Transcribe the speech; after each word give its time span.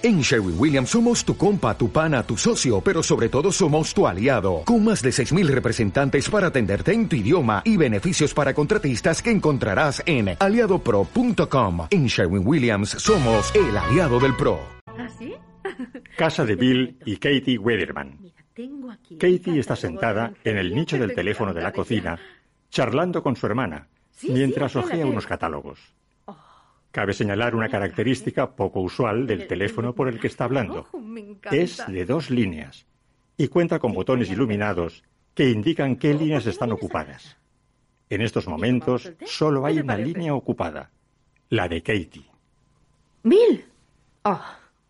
En 0.00 0.20
Sherwin 0.20 0.54
Williams 0.56 0.90
somos 0.90 1.24
tu 1.24 1.36
compa, 1.36 1.76
tu 1.76 1.90
pana, 1.90 2.22
tu 2.22 2.36
socio, 2.36 2.80
pero 2.80 3.02
sobre 3.02 3.28
todo 3.28 3.50
somos 3.50 3.92
tu 3.92 4.06
aliado, 4.06 4.62
con 4.64 4.84
más 4.84 5.02
de 5.02 5.10
6.000 5.10 5.48
representantes 5.48 6.30
para 6.30 6.46
atenderte 6.46 6.92
en 6.92 7.08
tu 7.08 7.16
idioma 7.16 7.62
y 7.64 7.76
beneficios 7.76 8.32
para 8.32 8.54
contratistas 8.54 9.20
que 9.20 9.32
encontrarás 9.32 10.00
en 10.06 10.36
aliadopro.com. 10.38 11.88
En 11.90 12.06
Sherwin 12.06 12.46
Williams 12.46 12.90
somos 12.90 13.52
el 13.56 13.76
aliado 13.76 14.20
del 14.20 14.36
PRO. 14.36 14.60
¿Ah, 14.86 15.08
sí? 15.18 15.34
Casa 16.16 16.44
de 16.44 16.54
Bill 16.54 16.96
y 17.04 17.16
Katie 17.16 17.58
Wederman. 17.58 18.20
Katie 19.18 19.58
está 19.58 19.74
sentada 19.74 20.32
en 20.44 20.58
el 20.58 20.76
nicho 20.76 20.96
del 20.96 21.10
te 21.10 21.16
teléfono 21.16 21.52
de 21.52 21.60
la 21.60 21.72
cocina, 21.72 22.16
charlando 22.70 23.20
con 23.20 23.34
su 23.34 23.46
hermana, 23.46 23.88
mientras 24.22 24.76
espérate. 24.76 25.04
unos 25.04 25.26
catálogos. 25.26 25.97
Cabe 26.90 27.12
señalar 27.12 27.54
una 27.54 27.68
característica 27.68 28.56
poco 28.56 28.80
usual 28.80 29.26
del 29.26 29.46
teléfono 29.46 29.94
por 29.94 30.08
el 30.08 30.18
que 30.18 30.26
está 30.26 30.44
hablando. 30.44 30.86
Oh. 30.92 31.02
Es 31.50 31.84
de 31.86 32.04
dos 32.04 32.30
líneas 32.30 32.86
y 33.36 33.48
cuenta 33.48 33.78
con 33.78 33.92
botones 33.92 34.30
iluminados 34.30 35.04
que 35.34 35.50
indican 35.50 35.96
qué 35.96 36.14
líneas 36.14 36.46
están 36.46 36.72
ocupadas. 36.72 37.36
En 38.10 38.22
estos 38.22 38.48
momentos 38.48 39.12
solo 39.26 39.66
hay 39.66 39.78
una 39.78 39.96
línea 39.96 40.34
ocupada, 40.34 40.90
la 41.50 41.68
de 41.68 41.82
Katie. 41.82 42.24
Bill. 43.22 43.64
Oh, 44.24 44.40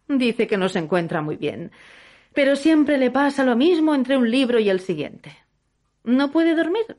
dice 0.08 0.46
que 0.46 0.56
no 0.56 0.68
se 0.68 0.78
encuentra 0.78 1.20
muy 1.20 1.36
bien. 1.36 1.72
Pero 2.32 2.56
siempre 2.56 2.98
le 2.98 3.10
pasa 3.10 3.44
lo 3.44 3.56
mismo 3.56 3.94
entre 3.94 4.16
un 4.16 4.30
libro 4.30 4.58
y 4.60 4.70
el 4.70 4.80
siguiente. 4.80 5.36
No 6.04 6.30
puede 6.30 6.54
dormir. 6.54 6.96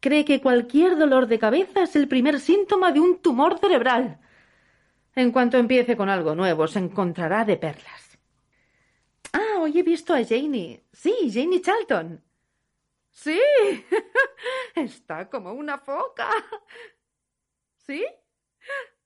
Cree 0.00 0.24
que 0.24 0.40
cualquier 0.40 0.98
dolor 0.98 1.26
de 1.26 1.38
cabeza 1.38 1.84
es 1.84 1.94
el 1.94 2.08
primer 2.08 2.40
síntoma 2.40 2.90
de 2.90 3.00
un 3.00 3.18
tumor 3.18 3.58
cerebral. 3.58 4.18
En 5.14 5.32
cuanto 5.32 5.58
empiece 5.58 5.96
con 5.96 6.08
algo 6.08 6.34
nuevo, 6.34 6.66
se 6.66 6.78
encontrará 6.78 7.44
de 7.44 7.56
perlas. 7.56 8.18
Ah, 9.32 9.58
hoy 9.60 9.78
he 9.78 9.82
visto 9.82 10.14
a 10.14 10.24
Janie. 10.24 10.84
Sí, 10.92 11.30
Janie 11.32 11.60
Charlton. 11.60 12.22
Sí. 13.10 13.40
Está 14.74 15.28
como 15.28 15.52
una 15.52 15.78
foca. 15.78 16.28
¿Sí? 17.86 18.04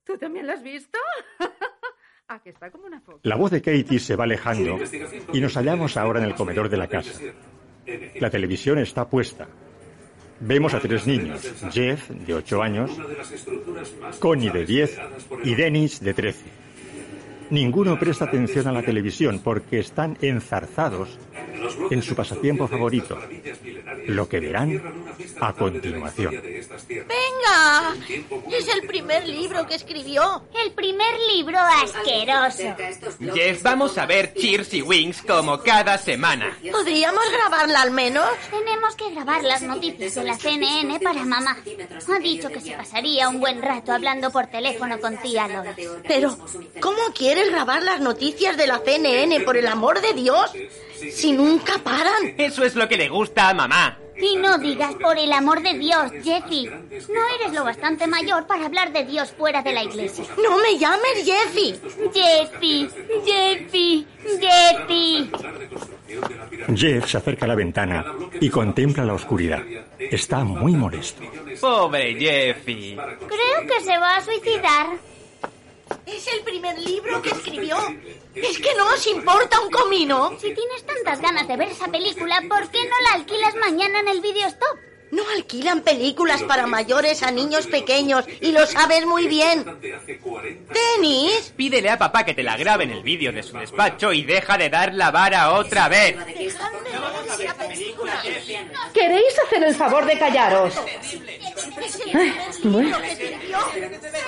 ¿Tú 0.04 0.18
también 0.18 0.46
la 0.46 0.54
has 0.54 0.62
visto? 0.62 0.98
Ah, 2.26 2.40
que 2.40 2.48
está 2.48 2.70
como 2.70 2.86
una 2.86 3.02
foca. 3.02 3.20
La 3.24 3.36
voz 3.36 3.50
de 3.50 3.60
Katie 3.60 3.98
se 3.98 4.16
va 4.16 4.24
alejando 4.24 4.78
y 5.34 5.40
nos 5.42 5.54
hallamos 5.56 5.98
ahora 5.98 6.20
en 6.20 6.24
el 6.24 6.34
comedor 6.34 6.70
de 6.70 6.78
la 6.78 6.88
casa. 6.88 7.20
La 8.18 8.30
televisión 8.30 8.78
está 8.78 9.06
puesta. 9.06 9.46
Vemos 10.46 10.74
a 10.74 10.80
tres 10.80 11.06
niños, 11.06 11.40
Jeff, 11.72 12.10
de 12.10 12.34
8 12.34 12.62
años, 12.62 12.90
Connie, 14.18 14.50
de 14.50 14.66
10, 14.66 14.98
y 15.42 15.54
Dennis, 15.54 16.00
de 16.00 16.12
13. 16.12 16.44
Ninguno 17.48 17.98
presta 17.98 18.26
atención 18.26 18.68
a 18.68 18.72
la 18.72 18.82
televisión 18.82 19.40
porque 19.42 19.78
están 19.78 20.18
enzarzados 20.20 21.18
en 21.90 22.02
su 22.02 22.14
pasatiempo 22.14 22.66
favorito, 22.68 23.18
lo 24.06 24.28
que 24.28 24.40
verán 24.40 24.82
a 25.40 25.52
continuación. 25.52 26.40
¡Venga! 26.88 27.94
Es 28.50 28.68
el 28.68 28.86
primer 28.86 29.26
libro 29.26 29.66
que 29.66 29.74
escribió. 29.74 30.44
El 30.64 30.72
primer 30.72 31.18
libro 31.32 31.58
asqueroso. 31.58 32.74
Jeff, 33.34 33.62
vamos 33.62 33.96
a 33.98 34.06
ver 34.06 34.34
Cheers 34.34 34.74
y 34.74 34.82
Wings 34.82 35.22
como 35.22 35.60
cada 35.60 35.98
semana. 35.98 36.56
¿Podríamos 36.70 37.24
grabarla 37.30 37.82
al 37.82 37.90
menos? 37.90 38.28
Tenemos 38.50 38.94
que 38.96 39.10
grabar 39.10 39.42
las 39.44 39.62
noticias 39.62 40.14
de 40.14 40.24
la 40.24 40.38
CNN 40.38 41.00
para 41.00 41.24
mamá. 41.24 41.56
Ha 42.08 42.18
dicho 42.18 42.48
que 42.48 42.60
se 42.60 42.72
pasaría 42.72 43.28
un 43.28 43.40
buen 43.40 43.62
rato 43.62 43.92
hablando 43.92 44.30
por 44.30 44.46
teléfono 44.46 45.00
con 45.00 45.16
tía 45.18 45.48
Lola. 45.48 45.74
Pero, 46.06 46.36
¿cómo 46.80 47.12
quieres 47.14 47.50
grabar 47.50 47.82
las 47.82 48.00
noticias 48.00 48.56
de 48.56 48.66
la 48.66 48.80
CNN, 48.80 49.40
por 49.40 49.56
el 49.56 49.66
amor 49.66 50.00
de 50.00 50.12
Dios? 50.14 50.52
Si 51.12 51.32
nunca 51.32 51.78
paran. 51.78 52.34
Eso 52.38 52.64
es 52.64 52.74
lo 52.74 52.88
que 52.88 52.96
le 52.96 53.08
gusta 53.08 53.48
a 53.48 53.54
mamá. 53.54 53.98
Y 54.16 54.36
no 54.36 54.58
digas 54.58 54.94
por 54.94 55.18
el 55.18 55.32
amor 55.32 55.60
de 55.62 55.74
Dios, 55.74 56.12
Jeffy. 56.22 56.66
No 56.66 57.20
eres 57.40 57.52
lo 57.52 57.64
bastante 57.64 58.06
mayor 58.06 58.46
para 58.46 58.66
hablar 58.66 58.92
de 58.92 59.04
Dios 59.04 59.32
fuera 59.36 59.62
de 59.62 59.72
la 59.72 59.82
iglesia. 59.82 60.24
No 60.42 60.58
me 60.58 60.78
llames 60.78 61.24
Jeffy. 61.24 61.74
Jeffy, 62.12 62.88
Jeffy, 63.24 64.06
Jeffy. 64.40 65.30
Jeff 66.76 67.10
se 67.10 67.16
acerca 67.16 67.44
a 67.44 67.48
la 67.48 67.54
ventana 67.56 68.04
y 68.40 68.48
contempla 68.48 69.04
la 69.04 69.14
oscuridad. 69.14 69.62
Está 69.98 70.44
muy 70.44 70.72
molesto. 70.72 71.22
Pobre 71.60 72.14
Jeffy. 72.14 72.96
Creo 72.96 73.66
que 73.66 73.84
se 73.84 73.98
va 73.98 74.16
a 74.16 74.20
suicidar. 74.20 75.13
Es 76.06 76.26
el 76.28 76.42
primer 76.42 76.78
libro 76.78 77.22
que 77.22 77.30
escribió. 77.30 77.76
Es 78.34 78.58
que 78.58 78.74
no 78.74 78.86
os 78.88 79.06
importa 79.06 79.60
un 79.60 79.70
comino. 79.70 80.30
Si 80.38 80.54
tienes 80.54 80.84
tantas 80.84 81.20
ganas 81.20 81.48
de 81.48 81.56
ver 81.56 81.68
esa 81.68 81.88
película, 81.88 82.42
¿por 82.48 82.70
qué 82.70 82.84
no 82.84 83.00
la 83.00 83.14
alquilas 83.14 83.54
mañana 83.56 84.00
en 84.00 84.08
el 84.08 84.20
videostop? 84.20 84.78
No 85.10 85.22
alquilan 85.36 85.82
películas 85.82 86.42
para 86.42 86.66
mayores 86.66 87.22
a 87.22 87.30
niños 87.30 87.66
pequeños 87.66 88.24
y 88.40 88.52
lo 88.52 88.66
sabes 88.66 89.06
muy 89.06 89.28
bien. 89.28 89.64
Denis, 90.98 91.52
Pídele 91.56 91.90
a 91.90 91.98
papá 91.98 92.24
que 92.24 92.34
te 92.34 92.42
la 92.42 92.56
grabe 92.56 92.84
en 92.84 92.90
el 92.90 93.02
vídeo 93.02 93.32
de 93.32 93.42
su 93.42 93.56
despacho 93.56 94.12
y 94.12 94.22
deja 94.22 94.58
de 94.58 94.70
dar 94.70 94.94
la 94.94 95.10
vara 95.10 95.52
otra 95.52 95.88
vez. 95.88 96.16
¿Queréis 98.92 99.38
hacer 99.46 99.64
el 99.64 99.74
favor 99.74 100.04
de 100.06 100.18
callaros? 100.18 100.74
Ah, 102.14 102.32
bueno. 102.64 102.96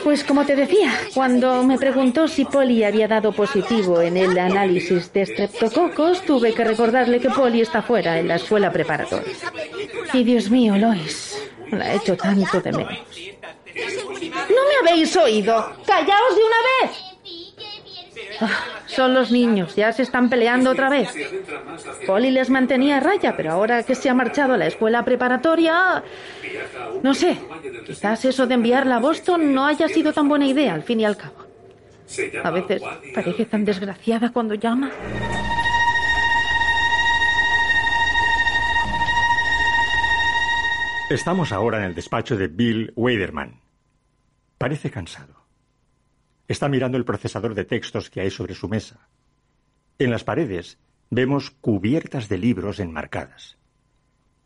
Pues 0.03 0.25
como 0.25 0.44
te 0.44 0.56
decía, 0.56 0.92
cuando 1.15 1.62
me 1.65 1.78
preguntó 1.78 2.28
si 2.28 2.44
Polly 2.44 2.84
había 2.84 3.09
dado 3.09 3.32
positivo 3.32 4.00
en 4.00 4.16
el 4.16 4.38
análisis 4.38 5.12
de 5.12 5.26
streptococos, 5.26 6.22
tuve 6.22 6.54
que 6.54 6.65
recordarle 6.65 7.20
que 7.20 7.31
Polly 7.31 7.60
está 7.60 7.82
fuera 7.82 8.19
en 8.19 8.28
la 8.28 8.36
escuela 8.36 8.72
preparatoria. 8.72 9.32
Y 10.12 10.25
Dios 10.25 10.50
mío, 10.50 10.66
Lois, 10.75 11.50
hecho 11.93 12.16
tanto 12.16 12.60
de 12.60 12.72
menos. 12.72 12.99
¿No 14.34 14.62
me 14.69 14.91
habéis 14.91 15.16
oído? 15.16 15.72
¡Callaos 15.87 16.37
de 16.37 16.43
una 16.43 16.56
vez! 16.81 17.06
Ah, 18.41 18.50
son 18.87 19.15
los 19.15 19.31
niños, 19.31 19.77
ya 19.77 19.93
se 19.93 20.03
están 20.03 20.28
peleando 20.28 20.71
otra 20.71 20.91
vez. 20.91 21.09
Polly 22.06 22.31
les 22.31 22.50
mantenía 22.50 22.99
a 22.99 23.00
raya, 23.00 23.34
pero 23.37 23.53
ahora 23.53 23.82
que 23.82 23.94
se 23.94 24.09
ha 24.09 24.15
marchado 24.15 24.54
a 24.54 24.56
la 24.56 24.66
escuela 24.66 25.04
preparatoria... 25.04 26.03
No 27.03 27.15
sé, 27.15 27.38
quizás 27.87 28.25
eso 28.25 28.47
de 28.47 28.54
enviarla 28.54 28.97
a 28.97 29.00
Boston 29.00 29.54
no 29.54 29.66
haya 29.66 29.88
sido 29.88 30.12
tan 30.12 30.28
buena 30.28 30.47
idea, 30.47 30.75
al 30.75 30.83
fin 30.83 31.00
y 31.00 31.04
al 31.04 31.16
cabo. 31.16 31.47
A 32.44 32.50
veces 32.50 32.83
parece 33.15 33.47
tan 33.47 33.65
desgraciada 33.65 34.31
cuando 34.31 34.54
llama. 34.54 34.91
Estamos 41.09 41.53
ahora 41.53 41.78
en 41.78 41.84
el 41.84 41.94
despacho 41.94 42.37
de 42.37 42.49
Bill 42.49 42.93
Wederman. 42.97 43.61
Parece 44.59 44.91
cansado. 44.91 45.47
Está 46.49 46.69
mirando 46.69 46.99
el 46.99 47.05
procesador 47.05 47.55
de 47.55 47.65
textos 47.65 48.11
que 48.11 48.22
hay 48.22 48.31
sobre 48.31 48.56
su 48.56 48.69
mesa. 48.69 49.09
En 50.00 50.11
las 50.11 50.25
paredes 50.25 50.81
vemos 51.11 51.53
cubiertas 51.53 52.28
de 52.28 52.39
libros 52.39 52.81
enmarcadas. 52.81 53.56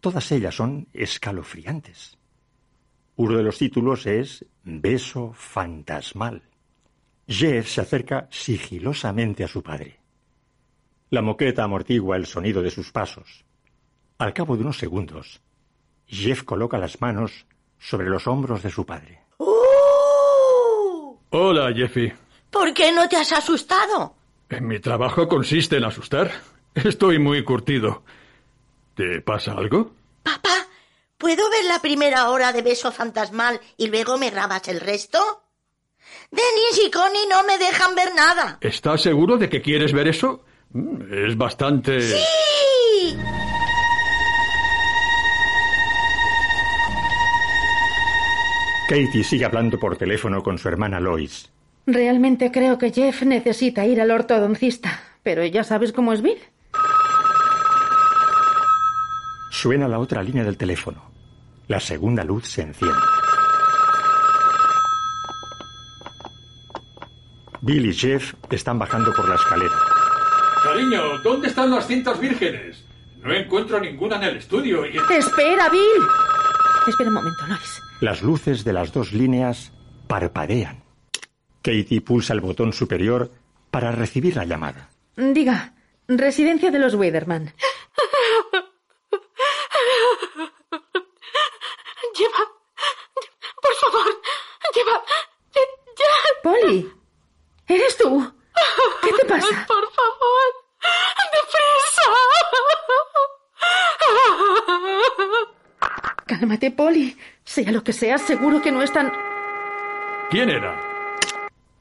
Todas 0.00 0.30
ellas 0.32 0.54
son 0.54 0.86
escalofriantes. 0.92 2.18
Uno 3.16 3.38
de 3.38 3.42
los 3.42 3.56
títulos 3.56 4.04
es 4.04 4.44
Beso 4.62 5.32
fantasmal. 5.32 6.42
Jeff 7.26 7.68
se 7.70 7.80
acerca 7.80 8.28
sigilosamente 8.30 9.44
a 9.44 9.48
su 9.48 9.62
padre. 9.62 9.98
La 11.08 11.22
moqueta 11.22 11.64
amortigua 11.64 12.16
el 12.16 12.26
sonido 12.26 12.60
de 12.60 12.70
sus 12.70 12.92
pasos. 12.92 13.46
Al 14.18 14.34
cabo 14.34 14.56
de 14.56 14.62
unos 14.62 14.76
segundos, 14.76 15.40
Jeff 16.10 16.42
coloca 16.42 16.78
las 16.78 17.00
manos 17.00 17.46
sobre 17.78 18.08
los 18.08 18.26
hombros 18.26 18.62
de 18.62 18.70
su 18.70 18.84
padre. 18.84 19.22
¡Uh! 19.38 21.16
Hola, 21.30 21.72
Jeffy. 21.74 22.12
¿por 22.50 22.74
qué 22.74 22.90
no 22.92 23.08
te 23.08 23.16
has 23.16 23.32
asustado? 23.32 24.14
Mi 24.60 24.80
trabajo 24.80 25.28
consiste 25.28 25.76
en 25.76 25.84
asustar. 25.84 26.32
Estoy 26.74 27.18
muy 27.20 27.44
curtido. 27.44 28.02
¿Te 28.94 29.20
pasa 29.20 29.52
algo? 29.52 29.92
Papá, 30.24 30.66
¿puedo 31.16 31.48
ver 31.48 31.64
la 31.66 31.80
primera 31.80 32.28
hora 32.30 32.52
de 32.52 32.62
beso 32.62 32.90
fantasmal 32.90 33.60
y 33.76 33.86
luego 33.86 34.18
me 34.18 34.30
grabas 34.30 34.66
el 34.68 34.80
resto? 34.80 35.18
Denis 36.30 36.80
y 36.84 36.90
Connie 36.90 37.28
no 37.28 37.44
me 37.44 37.56
dejan 37.58 37.94
ver 37.94 38.12
nada. 38.14 38.58
¿Estás 38.60 39.02
seguro 39.02 39.36
de 39.36 39.48
que 39.48 39.62
quieres 39.62 39.92
ver 39.92 40.08
eso? 40.08 40.44
Mm, 40.72 41.28
Es 41.28 41.36
bastante... 41.36 42.00
¡Sí! 42.00 43.16
Katie 48.90 49.22
sigue 49.22 49.44
hablando 49.44 49.78
por 49.78 49.96
teléfono 49.96 50.42
con 50.42 50.58
su 50.58 50.66
hermana 50.66 50.98
Lois. 50.98 51.48
Realmente 51.86 52.50
creo 52.50 52.76
que 52.76 52.90
Jeff 52.90 53.22
necesita 53.22 53.86
ir 53.86 54.00
al 54.00 54.10
ortodoncista, 54.10 55.00
pero 55.22 55.46
ya 55.46 55.62
sabes 55.62 55.92
cómo 55.92 56.12
es 56.12 56.22
Bill. 56.22 56.40
Suena 59.52 59.86
la 59.86 60.00
otra 60.00 60.24
línea 60.24 60.42
del 60.42 60.56
teléfono. 60.56 61.04
La 61.68 61.78
segunda 61.78 62.24
luz 62.24 62.48
se 62.48 62.62
enciende. 62.62 62.98
Bill 67.60 67.86
y 67.86 67.94
Jeff 67.94 68.34
están 68.50 68.80
bajando 68.80 69.12
por 69.12 69.28
la 69.28 69.36
escalera. 69.36 69.78
Cariño, 70.64 71.18
¿dónde 71.22 71.46
están 71.46 71.70
las 71.70 71.86
cintas 71.86 72.18
vírgenes? 72.18 72.84
No 73.22 73.32
encuentro 73.32 73.78
ninguna 73.78 74.16
en 74.16 74.22
el 74.24 74.36
estudio 74.38 74.84
y... 74.84 74.96
¡Espera, 74.96 75.68
Bill! 75.68 76.29
Espera 76.86 77.08
un 77.08 77.14
momento, 77.14 77.46
Lois. 77.46 77.82
Las 78.00 78.22
luces 78.22 78.64
de 78.64 78.72
las 78.72 78.92
dos 78.92 79.12
líneas 79.12 79.72
parpadean. 80.08 80.82
Katie 81.62 82.00
pulsa 82.00 82.32
el 82.32 82.40
botón 82.40 82.72
superior 82.72 83.30
para 83.70 83.92
recibir 83.92 84.36
la 84.36 84.44
llamada. 84.44 84.88
Diga, 85.16 85.74
residencia 86.08 86.70
de 86.70 86.78
los 86.78 86.94
Wederman. 86.94 87.52
Lleva. 92.16 92.42
Por 93.62 93.74
favor, 93.74 94.20
lleva. 94.74 95.04
Ya. 95.54 96.06
Polly, 96.42 96.92
¿eres 97.68 97.96
tú? 97.98 98.32
¿Qué 99.02 99.12
te 99.12 99.24
pasa? 99.26 99.66
Por 99.66 99.92
favor, 99.92 100.48
deprisa. 101.32 102.02
Cálmate, 106.26 106.70
Polly. 106.70 107.16
Sea 107.62 107.72
lo 107.72 107.84
que 107.84 107.92
sea, 107.92 108.16
seguro 108.16 108.62
que 108.62 108.72
no 108.72 108.80
es 108.80 108.90
tan... 108.90 109.12
¿Quién 110.30 110.48
era? 110.48 110.80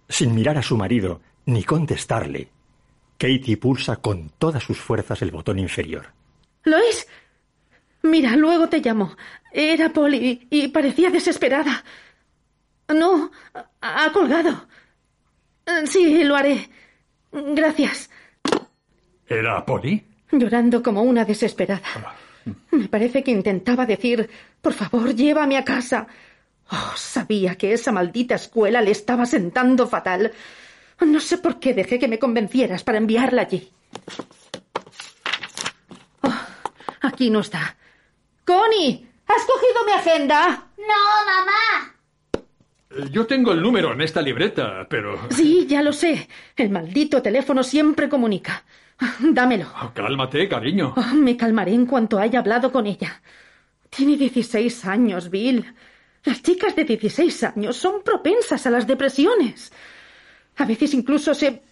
Sin 0.09 0.35
mirar 0.35 0.57
a 0.57 0.61
su 0.61 0.75
marido 0.75 1.21
ni 1.45 1.63
contestarle, 1.63 2.49
Katie 3.17 3.55
pulsa 3.55 3.95
con 3.95 4.29
todas 4.37 4.61
sus 4.61 4.77
fuerzas 4.77 5.21
el 5.21 5.31
botón 5.31 5.57
inferior. 5.57 6.07
Lois, 6.65 7.07
mira, 8.01 8.35
luego 8.35 8.67
te 8.67 8.81
llamo. 8.81 9.15
Era 9.53 9.93
Polly 9.93 10.47
y 10.49 10.67
parecía 10.67 11.11
desesperada. 11.11 11.85
No, 12.89 13.31
ha 13.79 14.11
colgado. 14.11 14.67
Sí, 15.85 16.25
lo 16.25 16.35
haré. 16.35 16.69
Gracias. 17.31 18.09
¿Era 19.29 19.65
Polly? 19.65 20.05
Llorando 20.29 20.83
como 20.83 21.03
una 21.03 21.23
desesperada. 21.23 21.81
Me 22.71 22.87
parece 22.87 23.23
que 23.23 23.31
intentaba 23.31 23.85
decir, 23.85 24.29
por 24.61 24.73
favor, 24.73 25.13
llévame 25.15 25.57
a 25.57 25.63
casa. 25.65 26.07
Oh, 26.71 26.93
sabía 26.95 27.55
que 27.55 27.73
esa 27.73 27.91
maldita 27.91 28.35
escuela 28.35 28.81
le 28.81 28.91
estaba 28.91 29.25
sentando 29.25 29.87
fatal. 29.87 30.31
No 31.01 31.19
sé 31.19 31.37
por 31.37 31.59
qué 31.59 31.73
dejé 31.73 31.97
que 31.99 32.07
me 32.07 32.19
convencieras 32.19 32.83
para 32.83 32.97
enviarla 32.97 33.43
allí. 33.43 33.71
Oh, 36.21 36.33
aquí 37.01 37.29
no 37.29 37.39
está. 37.39 37.75
Connie, 38.45 39.07
¿has 39.27 39.45
cogido 39.45 39.85
mi 39.85 39.91
agenda? 39.93 40.67
No, 40.77 41.25
mamá. 41.25 41.95
Eh, 42.91 43.09
Yo 43.11 43.25
tengo 43.27 43.51
el 43.51 43.61
número 43.61 43.93
en 43.93 44.01
esta 44.01 44.21
libreta, 44.21 44.87
pero... 44.89 45.19
Sí, 45.31 45.65
ya 45.67 45.81
lo 45.81 45.93
sé. 45.93 46.27
El 46.55 46.69
maldito 46.69 47.21
teléfono 47.21 47.63
siempre 47.63 48.09
comunica. 48.09 48.63
Dámelo. 49.19 49.67
Oh, 49.81 49.91
cálmate, 49.93 50.47
cariño. 50.47 50.93
Oh, 50.95 51.15
me 51.15 51.37
calmaré 51.37 51.73
en 51.73 51.85
cuanto 51.85 52.19
haya 52.19 52.39
hablado 52.39 52.71
con 52.71 52.85
ella. 52.85 53.21
Tiene 53.89 54.17
16 54.17 54.85
años, 54.85 55.29
Bill. 55.29 55.73
Las 56.23 56.43
chicas 56.43 56.75
de 56.75 56.83
16 56.83 57.43
años 57.43 57.77
son 57.77 58.03
propensas 58.03 58.65
a 58.67 58.69
las 58.69 58.85
depresiones. 58.85 59.71
A 60.57 60.65
veces 60.65 60.93
incluso 60.93 61.33
se... 61.33 61.63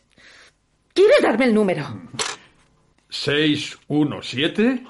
¿Quieres 0.93 1.21
darme 1.21 1.45
el 1.45 1.53
número? 1.53 1.85
617 3.09 4.83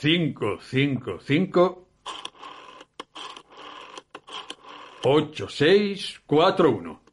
555 0.00 1.88
8641 5.02 7.03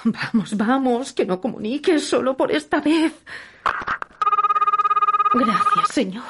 Vamos, 0.04 0.56
vamos, 0.56 1.12
que 1.12 1.26
no 1.26 1.40
comuniques 1.40 2.08
solo 2.08 2.36
por 2.36 2.50
esta 2.52 2.80
vez. 2.80 3.12
Gracias, 5.34 5.88
señor. 5.92 6.24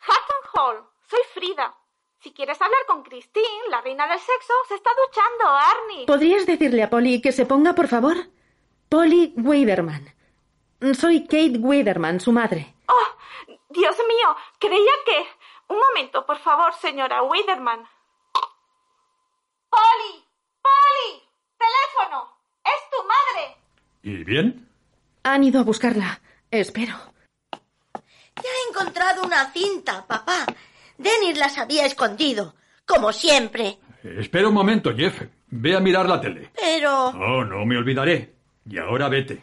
Hatton 0.00 0.42
Hall, 0.54 0.84
soy 1.08 1.20
Frida. 1.32 1.74
Si 2.18 2.32
quieres 2.32 2.60
hablar 2.60 2.80
con 2.88 3.02
Christine, 3.04 3.68
la 3.70 3.80
reina 3.80 4.08
del 4.08 4.18
sexo, 4.18 4.52
se 4.68 4.74
está 4.74 4.90
duchando, 5.06 5.48
Arnie. 5.48 6.06
¿Podrías 6.06 6.44
decirle 6.44 6.82
a 6.82 6.90
Polly 6.90 7.22
que 7.22 7.30
se 7.30 7.46
ponga, 7.46 7.74
por 7.74 7.86
favor? 7.86 8.16
Polly 8.88 9.32
Weiderman. 9.36 10.12
Soy 10.94 11.22
Kate 11.22 11.58
Weiderman, 11.58 12.20
su 12.20 12.32
madre. 12.32 12.74
Oh, 12.88 13.06
Dios 13.68 13.96
mío, 14.08 14.36
creía 14.58 14.92
que... 15.04 15.26
Un 15.68 15.78
momento, 15.78 16.24
por 16.26 16.38
favor, 16.38 16.72
señora 16.74 17.22
Weiderman. 17.22 17.88
Polly, 19.76 20.24
Polly, 20.62 21.22
teléfono. 21.58 22.18
Es 22.64 22.80
tu 22.90 23.00
madre. 23.06 23.56
¿Y 24.02 24.24
bien? 24.24 24.68
Han 25.24 25.44
ido 25.44 25.60
a 25.60 25.64
buscarla. 25.64 26.20
Espero. 26.50 26.94
Ya 27.52 28.50
he 28.50 28.70
encontrado 28.70 29.22
una 29.24 29.50
cinta, 29.50 30.06
papá. 30.06 30.46
Dennis 30.96 31.36
las 31.36 31.58
había 31.58 31.84
escondido, 31.84 32.54
como 32.86 33.12
siempre. 33.12 33.78
Espera 34.02 34.48
un 34.48 34.54
momento, 34.54 34.94
Jeff. 34.96 35.22
Ve 35.48 35.76
a 35.76 35.80
mirar 35.80 36.08
la 36.08 36.20
tele. 36.20 36.50
Pero... 36.54 37.08
Oh, 37.08 37.44
no 37.44 37.66
me 37.66 37.76
olvidaré. 37.76 38.34
Y 38.68 38.78
ahora 38.78 39.08
vete. 39.08 39.42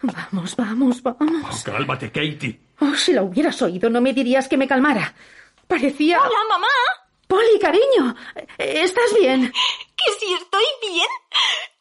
Vamos, 0.00 0.56
vamos, 0.56 1.02
vamos. 1.02 1.62
Cálmate, 1.64 2.10
Katie. 2.10 2.60
Oh, 2.80 2.94
si 2.94 3.12
la 3.12 3.22
hubieras 3.22 3.60
oído, 3.62 3.90
no 3.90 4.00
me 4.00 4.12
dirías 4.12 4.48
que 4.48 4.56
me 4.56 4.68
calmara. 4.68 5.12
Parecía... 5.66 6.20
Hola, 6.20 6.38
mamá. 6.48 6.68
Polly, 7.28 7.58
cariño. 7.60 8.16
¿Estás 8.56 9.14
bien? 9.14 9.52
Que 9.52 10.12
si 10.18 10.32
estoy 10.32 10.64
bien. 10.80 11.08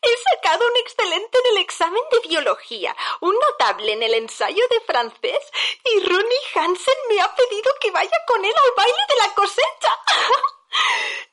He 0.02 0.36
sacado 0.36 0.66
un 0.66 0.78
excelente 0.82 1.38
en 1.40 1.56
el 1.56 1.64
examen 1.64 2.02
de 2.12 2.28
biología, 2.28 2.96
un 3.22 3.34
notable 3.50 3.94
en 3.94 4.04
el 4.04 4.14
ensayo 4.14 4.64
de 4.70 4.82
francés 4.82 5.40
y 5.84 6.00
Ronnie 6.02 6.48
Hansen 6.56 6.96
me 7.10 7.22
ha 7.22 7.34
pedido 7.34 7.72
que 7.82 7.92
vaya 7.92 8.18
con 8.28 8.44
él 8.44 8.54
al 8.54 8.76
baile 8.76 9.00
de 9.10 9.28
la 9.28 9.34
cosecha. 9.34 9.92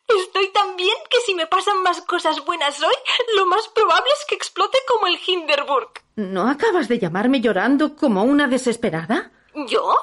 Estoy 0.23 0.49
tan 0.53 0.77
bien 0.77 0.97
que 1.11 1.21
si 1.21 1.35
me 1.35 1.47
pasan 1.47 1.83
más 1.83 2.01
cosas 2.03 2.45
buenas 2.45 2.81
hoy, 2.83 2.95
lo 3.37 3.47
más 3.47 3.67
probable 3.69 4.11
es 4.19 4.27
que 4.27 4.35
explote 4.35 4.79
como 4.87 5.07
el 5.07 5.19
Hinderburg. 5.25 5.91
¿No 6.17 6.49
acabas 6.49 6.89
de 6.89 6.99
llamarme 6.99 7.41
llorando 7.41 7.97
como 7.97 8.23
una 8.23 8.47
desesperada? 8.47 9.33
¿Yo? 9.69 9.95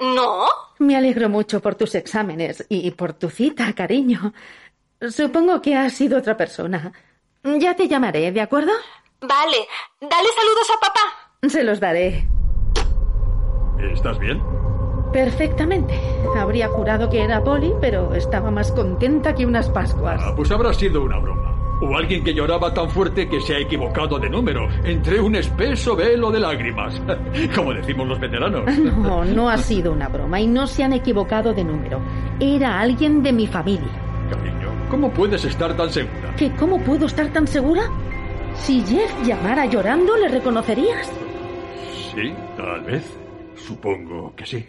No. 0.00 0.46
Me 0.78 0.96
alegro 0.96 1.28
mucho 1.28 1.60
por 1.60 1.74
tus 1.74 1.94
exámenes 1.94 2.64
y 2.68 2.90
por 2.92 3.14
tu 3.14 3.30
cita, 3.30 3.72
cariño. 3.72 4.32
Supongo 5.08 5.60
que 5.62 5.74
has 5.74 5.92
sido 5.94 6.18
otra 6.18 6.36
persona. 6.36 6.92
Ya 7.42 7.74
te 7.74 7.88
llamaré, 7.88 8.30
¿de 8.32 8.40
acuerdo? 8.40 8.72
Vale. 9.20 9.66
Dale 10.00 10.28
saludos 10.36 10.70
a 10.76 10.80
papá. 10.80 11.48
Se 11.48 11.64
los 11.64 11.80
daré. 11.80 12.28
¿Estás 13.92 14.18
bien? 14.18 14.42
Perfectamente. 15.12 15.98
Habría 16.36 16.68
jurado 16.68 17.08
que 17.08 17.22
era 17.22 17.42
Polly, 17.42 17.72
pero 17.80 18.14
estaba 18.14 18.50
más 18.50 18.72
contenta 18.72 19.34
que 19.34 19.46
unas 19.46 19.70
Pascuas. 19.70 20.20
Ah, 20.22 20.34
pues 20.36 20.50
habrá 20.50 20.72
sido 20.74 21.02
una 21.02 21.18
broma. 21.18 21.57
O 21.80 21.96
alguien 21.96 22.24
que 22.24 22.34
lloraba 22.34 22.74
tan 22.74 22.90
fuerte 22.90 23.28
que 23.28 23.40
se 23.40 23.54
ha 23.54 23.58
equivocado 23.58 24.18
de 24.18 24.28
número, 24.28 24.68
entre 24.84 25.20
un 25.20 25.36
espeso 25.36 25.94
velo 25.94 26.30
de 26.30 26.40
lágrimas. 26.40 27.00
Como 27.54 27.72
decimos 27.72 28.08
los 28.08 28.18
veteranos. 28.20 28.64
No, 28.98 29.24
no 29.24 29.48
ha 29.48 29.56
sido 29.58 29.92
una 29.92 30.08
broma 30.08 30.40
y 30.40 30.46
no 30.46 30.66
se 30.66 30.82
han 30.82 30.92
equivocado 30.92 31.54
de 31.54 31.64
número. 31.64 32.00
Era 32.40 32.80
alguien 32.80 33.22
de 33.22 33.32
mi 33.32 33.46
familia. 33.46 33.88
Cariño, 34.30 34.70
¿cómo 34.90 35.10
puedes 35.10 35.44
estar 35.44 35.76
tan 35.76 35.90
segura? 35.90 36.34
¿Que 36.36 36.50
cómo 36.52 36.82
puedo 36.82 37.06
estar 37.06 37.28
tan 37.32 37.46
segura? 37.46 37.82
Si 38.54 38.82
Jeff 38.82 39.12
llamara 39.24 39.66
llorando, 39.66 40.16
¿le 40.16 40.28
reconocerías? 40.28 41.10
Sí, 42.14 42.34
tal 42.56 42.82
vez. 42.82 43.16
Supongo 43.54 44.34
que 44.34 44.46
sí. 44.46 44.64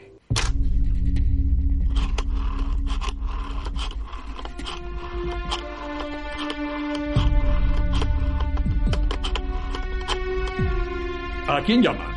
¿A 11.49 11.63
quién 11.63 11.81
llamas? 11.81 12.15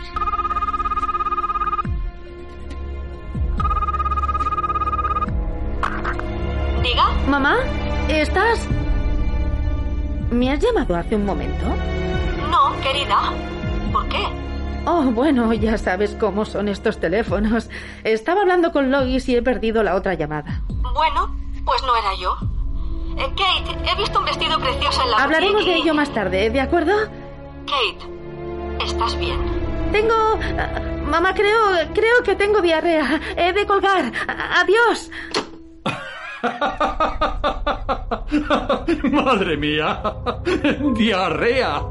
Diga. 6.82 7.08
Mamá, 7.26 7.56
¿estás...? 8.08 8.68
¿Me 10.30 10.50
has 10.50 10.60
llamado 10.60 10.96
hace 10.96 11.16
un 11.16 11.24
momento? 11.24 11.64
No, 12.50 12.78
querida. 12.82 13.32
¿Por 13.90 14.06
qué? 14.08 14.22
Oh, 14.84 15.04
bueno, 15.04 15.50
ya 15.54 15.78
sabes 15.78 16.14
cómo 16.20 16.44
son 16.44 16.68
estos 16.68 17.00
teléfonos. 17.00 17.70
Estaba 18.04 18.42
hablando 18.42 18.70
con 18.70 18.90
Lois 18.90 19.26
y 19.30 19.36
he 19.36 19.42
perdido 19.42 19.82
la 19.82 19.94
otra 19.94 20.12
llamada. 20.12 20.60
Bueno, 20.68 21.34
pues 21.64 21.82
no 21.84 21.96
era 21.96 22.14
yo. 22.20 22.36
Eh, 23.16 23.30
Kate, 23.30 23.90
he 23.90 23.96
visto 23.96 24.18
un 24.18 24.26
vestido 24.26 24.58
precioso 24.58 25.02
en 25.04 25.10
la 25.10 25.16
Hablaremos 25.16 25.64
de 25.64 25.74
ello 25.74 25.94
más 25.94 26.12
tarde, 26.12 26.50
¿de 26.50 26.60
acuerdo? 26.60 26.92
Kate, 27.66 28.12
¿estás 28.84 29.16
bien? 29.18 29.38
Tengo... 29.92 30.14
ah, 30.58 30.80
mamá, 31.04 31.34
creo, 31.34 31.58
creo 31.94 32.22
que 32.24 32.34
tengo 32.36 32.60
diarrea. 32.60 33.20
He 33.36 33.52
de 33.52 33.66
colgar. 33.66 34.12
Adiós. 34.28 35.10
Madre 39.10 39.56
mía. 39.56 40.00
Diarrea. 40.96 41.82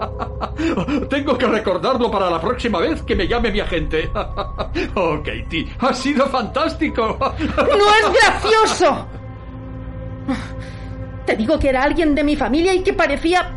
Tengo 1.10 1.38
que 1.38 1.48
recordarlo 1.48 2.10
para 2.12 2.29
la 2.29 2.39
próxima 2.41 2.79
vez 2.79 3.01
que 3.03 3.15
me 3.15 3.27
llame 3.27 3.51
mi 3.51 3.60
agente. 3.60 4.10
Oh, 4.95 5.21
Katie, 5.21 5.67
ha 5.79 5.93
sido 5.93 6.25
fantástico. 6.27 7.17
¡No 7.57 7.95
es 7.95 8.13
gracioso! 8.13 9.05
Te 11.25 11.36
digo 11.36 11.60
que 11.60 11.67
era 11.69 11.83
alguien 11.83 12.15
de 12.15 12.24
mi 12.24 12.38
familia 12.38 12.74
y 12.74 12.81
que 12.81 12.93
parecía... 12.93 13.51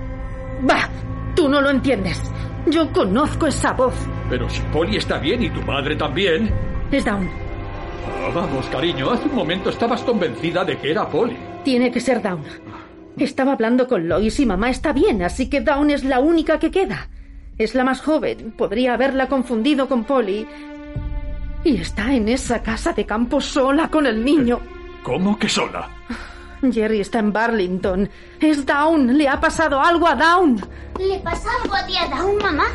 Bah, 0.62 0.88
tú 1.36 1.48
no 1.48 1.60
lo 1.60 1.70
entiendes. 1.70 2.20
Yo 2.66 2.90
conozco 2.92 3.46
esa 3.46 3.72
voz. 3.72 3.94
Pero 4.30 4.48
si 4.48 4.60
Polly 4.72 4.96
está 4.96 5.18
bien 5.18 5.42
y 5.42 5.50
tu 5.50 5.60
madre 5.62 5.96
también. 5.96 6.50
Es 6.90 7.04
Down. 7.04 7.28
Ah, 8.06 8.30
vamos, 8.34 8.66
cariño, 8.66 9.10
hace 9.10 9.28
un 9.28 9.34
momento 9.34 9.70
estabas 9.70 10.02
convencida 10.02 10.64
de 10.64 10.78
que 10.78 10.90
era 10.90 11.08
Polly. 11.08 11.36
Tiene 11.64 11.90
que 11.90 12.00
ser 12.00 12.22
Down. 12.22 12.42
Estaba 13.16 13.52
hablando 13.52 13.86
con 13.86 14.08
Lois 14.08 14.40
y 14.40 14.46
mamá 14.46 14.70
está 14.70 14.92
bien, 14.92 15.22
así 15.22 15.48
que 15.48 15.60
Down 15.60 15.90
es 15.90 16.04
la 16.04 16.20
única 16.20 16.58
que 16.58 16.70
queda. 16.70 17.08
Es 17.58 17.74
la 17.74 17.84
más 17.84 18.00
joven. 18.00 18.52
Podría 18.56 18.94
haberla 18.94 19.28
confundido 19.28 19.88
con 19.88 20.04
Polly. 20.04 20.46
Y 21.62 21.76
está 21.76 22.12
en 22.12 22.28
esa 22.28 22.62
casa 22.62 22.92
de 22.92 23.06
campo 23.06 23.40
sola 23.40 23.88
con 23.88 24.06
el 24.06 24.24
niño. 24.24 24.60
¿Cómo 25.02 25.38
que 25.38 25.48
sola? 25.48 25.88
Jerry 26.72 27.00
está 27.00 27.18
en 27.18 27.32
Burlington. 27.32 28.08
Es 28.40 28.64
Down. 28.64 29.16
Le 29.16 29.28
ha 29.28 29.40
pasado 29.40 29.80
algo 29.80 30.06
a 30.06 30.14
Down. 30.14 30.60
¿Le 30.98 31.18
pasa 31.20 31.48
algo 31.62 31.74
a 31.74 31.86
ti 31.86 31.94
a 31.96 32.06
Down, 32.08 32.36
mamá? 32.38 32.66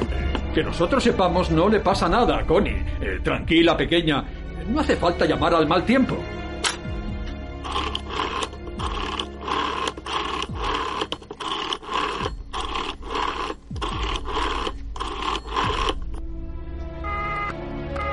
Que 0.54 0.64
nosotros 0.64 1.04
sepamos 1.04 1.52
no 1.52 1.70
le 1.70 1.80
pasa 1.80 2.10
nada, 2.10 2.46
Connie. 2.46 2.84
Eh, 3.02 3.20
tranquila, 3.24 3.78
pequeña. 3.78 4.24
No 4.68 4.80
hace 4.82 4.96
falta 4.96 5.26
llamar 5.26 5.54
al 5.54 5.68
mal 5.68 5.84
tiempo. 5.86 6.18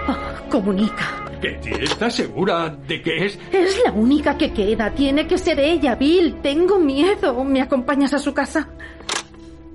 Oh, 0.09 0.51
comunica. 0.51 1.16
Katie, 1.41 1.85
¿estás 1.85 2.15
segura 2.15 2.69
de 2.69 3.03
que 3.03 3.27
es...? 3.27 3.39
Es 3.53 3.81
la 3.85 3.93
única 3.93 4.37
que 4.37 4.53
queda. 4.53 4.91
Tiene 4.91 5.27
que 5.27 5.39
ser 5.39 5.59
ella, 5.61 5.95
Bill. 5.95 6.41
Tengo 6.43 6.79
miedo. 6.79 7.45
¿Me 7.45 7.61
acompañas 7.61 8.13
a 8.15 8.19
su 8.19 8.35
casa? 8.35 8.69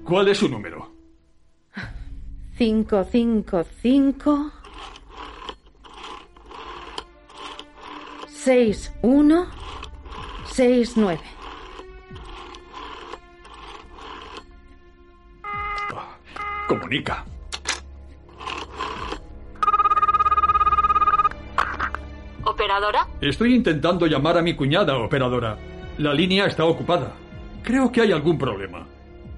¿Cuál 0.04 0.28
es 0.30 0.40
su 0.40 0.50
número? 0.50 0.90
555 2.58 4.52
6169. 8.28 11.22
Comunica. 16.68 17.26
¿Operadora? 22.72 23.06
Estoy 23.20 23.54
intentando 23.54 24.08
llamar 24.08 24.38
a 24.38 24.42
mi 24.42 24.56
cuñada, 24.56 24.98
operadora. 24.98 25.58
La 25.98 26.14
línea 26.14 26.46
está 26.46 26.64
ocupada. 26.64 27.12
Creo 27.64 27.92
que 27.92 28.00
hay 28.00 28.14
algún 28.14 28.38
problema. 28.38 28.88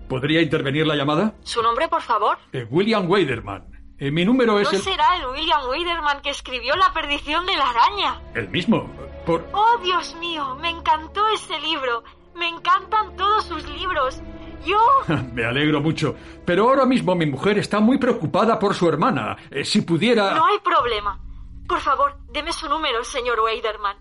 ¿Podría 0.08 0.40
intervenir 0.40 0.86
la 0.86 0.96
llamada? 0.96 1.34
¿Su 1.42 1.64
nombre, 1.64 1.88
por 1.88 2.04
favor? 2.04 2.38
Eh, 2.52 2.68
William 2.70 3.10
Waderman. 3.10 3.66
Eh, 3.98 4.12
mi 4.12 4.24
número 4.24 4.60
es 4.60 4.72
¿No 4.72 4.78
el... 4.78 4.84
será 4.84 5.18
el 5.18 5.26
William 5.32 5.62
Widerman 5.68 6.22
que 6.22 6.30
escribió 6.30 6.76
La 6.76 6.94
perdición 6.94 7.48
de 7.48 7.58
la 7.58 7.72
araña? 7.72 8.22
El 8.36 8.50
mismo. 8.50 8.88
Por... 9.26 9.48
¡Oh, 9.52 9.80
Dios 9.84 10.16
mío! 10.20 10.56
Me 10.62 10.70
encantó 10.70 11.28
ese 11.30 11.60
libro. 11.62 12.04
Me 12.36 12.48
encantan 12.48 13.16
todos 13.16 13.46
sus 13.46 13.68
libros. 13.68 14.22
Yo... 14.64 14.78
Me 15.34 15.44
alegro 15.44 15.82
mucho. 15.82 16.16
Pero 16.46 16.70
ahora 16.70 16.86
mismo 16.86 17.16
mi 17.16 17.26
mujer 17.26 17.58
está 17.58 17.80
muy 17.80 17.98
preocupada 17.98 18.60
por 18.60 18.76
su 18.76 18.88
hermana. 18.88 19.38
Eh, 19.50 19.66
si 19.66 19.82
pudiera... 19.82 20.36
No 20.36 20.46
hay 20.46 20.60
problema. 20.60 21.20
Por 21.68 21.80
favor, 21.80 22.18
deme 22.30 22.54
su 22.54 22.68
número, 22.70 23.04
señor 23.04 23.40
Weiderman. 23.40 23.98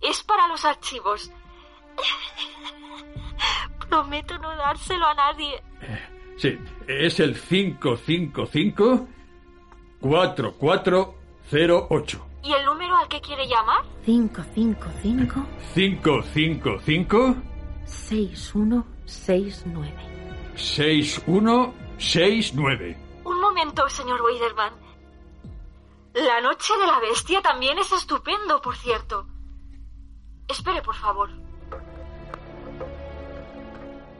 Es 0.00 0.22
para 0.22 0.48
los 0.48 0.64
archivos. 0.64 1.30
Prometo 3.88 4.36
no 4.38 4.56
dárselo 4.56 5.06
a 5.06 5.14
nadie. 5.14 5.62
Sí, 6.36 6.58
es 6.88 7.20
el 7.20 7.40
555 7.40 9.06
4408. 10.00 12.26
¿Y 12.42 12.52
el 12.52 12.64
número 12.66 12.96
al 12.96 13.06
que 13.08 13.20
quiere 13.20 13.46
llamar? 13.46 13.84
555 14.04 15.46
555 15.74 17.36
6169. 17.86 19.94
6169. 20.56 22.96
Un 23.24 23.40
momento, 23.40 23.88
señor 23.88 24.20
Weiderman. 24.20 24.83
La 26.14 26.40
noche 26.40 26.72
de 26.78 26.86
la 26.86 27.00
bestia 27.00 27.42
también 27.42 27.76
es 27.78 27.90
estupendo, 27.90 28.62
por 28.62 28.76
cierto. 28.76 29.26
Espere, 30.48 30.80
por 30.80 30.94
favor. 30.94 31.30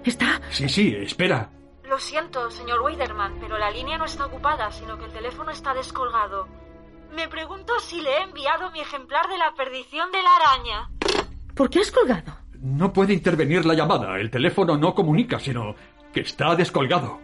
¿Está? 0.04 0.40
Sí, 0.50 0.68
sí, 0.68 0.94
espera. 0.96 1.50
Lo 1.84 1.98
siento, 1.98 2.50
señor 2.50 2.80
Weiderman, 2.80 3.38
pero 3.40 3.58
la 3.58 3.70
línea 3.70 3.96
no 3.96 4.06
está 4.06 4.26
ocupada, 4.26 4.72
sino 4.72 4.98
que 4.98 5.04
el 5.04 5.12
teléfono 5.12 5.52
está 5.52 5.72
descolgado. 5.72 6.48
Me 7.14 7.28
pregunto 7.28 7.78
si 7.78 8.00
le 8.00 8.10
he 8.10 8.22
enviado 8.22 8.72
mi 8.72 8.80
ejemplar 8.80 9.28
de 9.28 9.38
la 9.38 9.54
perdición 9.54 10.10
de 10.10 10.22
la 10.22 10.30
araña. 10.34 10.90
¿Por 11.54 11.70
qué 11.70 11.80
has 11.80 11.92
colgado? 11.92 12.36
No 12.58 12.92
puede 12.92 13.12
intervenir 13.12 13.64
la 13.64 13.74
llamada. 13.74 14.18
El 14.18 14.30
teléfono 14.30 14.76
no 14.76 14.94
comunica, 14.94 15.38
sino 15.38 15.76
que 16.12 16.22
está 16.22 16.56
descolgado. 16.56 17.20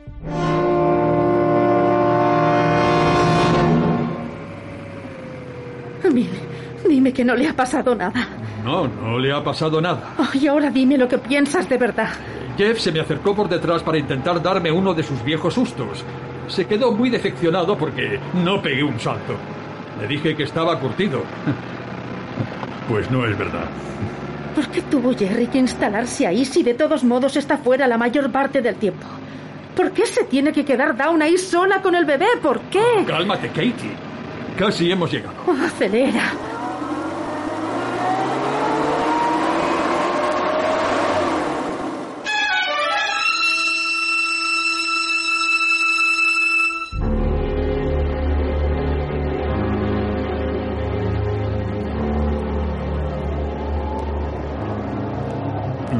Dime 6.90 7.12
que 7.12 7.24
no 7.24 7.34
le 7.34 7.48
ha 7.48 7.54
pasado 7.54 7.94
nada. 7.94 8.28
No, 8.64 8.86
no 8.86 9.18
le 9.18 9.32
ha 9.32 9.42
pasado 9.42 9.80
nada. 9.80 10.14
Oh, 10.18 10.28
y 10.36 10.46
ahora 10.46 10.70
dime 10.70 10.98
lo 10.98 11.08
que 11.08 11.16
piensas 11.18 11.68
de 11.68 11.78
verdad. 11.78 12.10
Jeff 12.58 12.78
se 12.78 12.92
me 12.92 13.00
acercó 13.00 13.34
por 13.34 13.48
detrás 13.48 13.82
para 13.82 13.96
intentar 13.96 14.42
darme 14.42 14.70
uno 14.70 14.92
de 14.92 15.02
sus 15.02 15.22
viejos 15.24 15.54
sustos. 15.54 16.04
Se 16.48 16.66
quedó 16.66 16.92
muy 16.92 17.08
defeccionado 17.08 17.78
porque 17.78 18.18
no 18.44 18.60
pegué 18.60 18.82
un 18.82 18.98
salto. 18.98 19.34
Le 20.00 20.06
dije 20.08 20.36
que 20.36 20.42
estaba 20.42 20.78
curtido. 20.78 21.22
Pues 22.88 23.08
no 23.08 23.24
es 23.24 23.38
verdad. 23.38 23.66
¿Por 24.56 24.66
qué 24.66 24.82
tuvo 24.82 25.14
Jerry 25.14 25.46
que 25.46 25.58
instalarse 25.58 26.26
ahí 26.26 26.44
si 26.44 26.64
de 26.64 26.74
todos 26.74 27.04
modos 27.04 27.36
está 27.36 27.56
fuera 27.56 27.86
la 27.86 27.96
mayor 27.96 28.32
parte 28.32 28.60
del 28.60 28.74
tiempo? 28.74 29.06
¿Por 29.76 29.92
qué 29.92 30.06
se 30.06 30.24
tiene 30.24 30.52
que 30.52 30.64
quedar 30.64 30.96
Dawn 30.96 31.22
ahí 31.22 31.38
sola 31.38 31.80
con 31.82 31.94
el 31.94 32.04
bebé? 32.04 32.26
¿Por 32.42 32.58
qué? 32.62 32.82
Cálmate, 33.06 33.46
Katie. 33.48 33.94
Casi 34.58 34.90
hemos 34.90 35.12
llegado. 35.12 35.34
Oh, 35.46 35.52
acelera. 35.52 36.32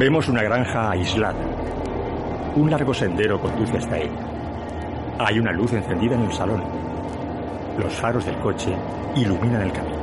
Vemos 0.01 0.27
una 0.29 0.41
granja 0.41 0.89
aislada. 0.89 1.37
Un 2.55 2.71
largo 2.71 2.91
sendero 2.91 3.39
conduce 3.39 3.77
hasta 3.77 3.99
ella. 3.99 4.09
Hay 5.19 5.37
una 5.37 5.51
luz 5.51 5.73
encendida 5.73 6.15
en 6.15 6.21
el 6.21 6.33
salón. 6.33 6.63
Los 7.77 7.93
faros 7.93 8.25
del 8.25 8.35
coche 8.37 8.75
iluminan 9.15 9.61
el 9.61 9.71
camino. 9.71 9.97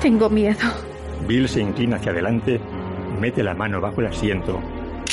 Tengo 0.00 0.30
miedo. 0.30 0.66
Bill 1.28 1.46
se 1.46 1.60
inclina 1.60 1.96
hacia 1.96 2.12
adelante, 2.12 2.58
mete 3.20 3.42
la 3.42 3.52
mano 3.52 3.78
bajo 3.78 4.00
el 4.00 4.06
asiento 4.06 4.58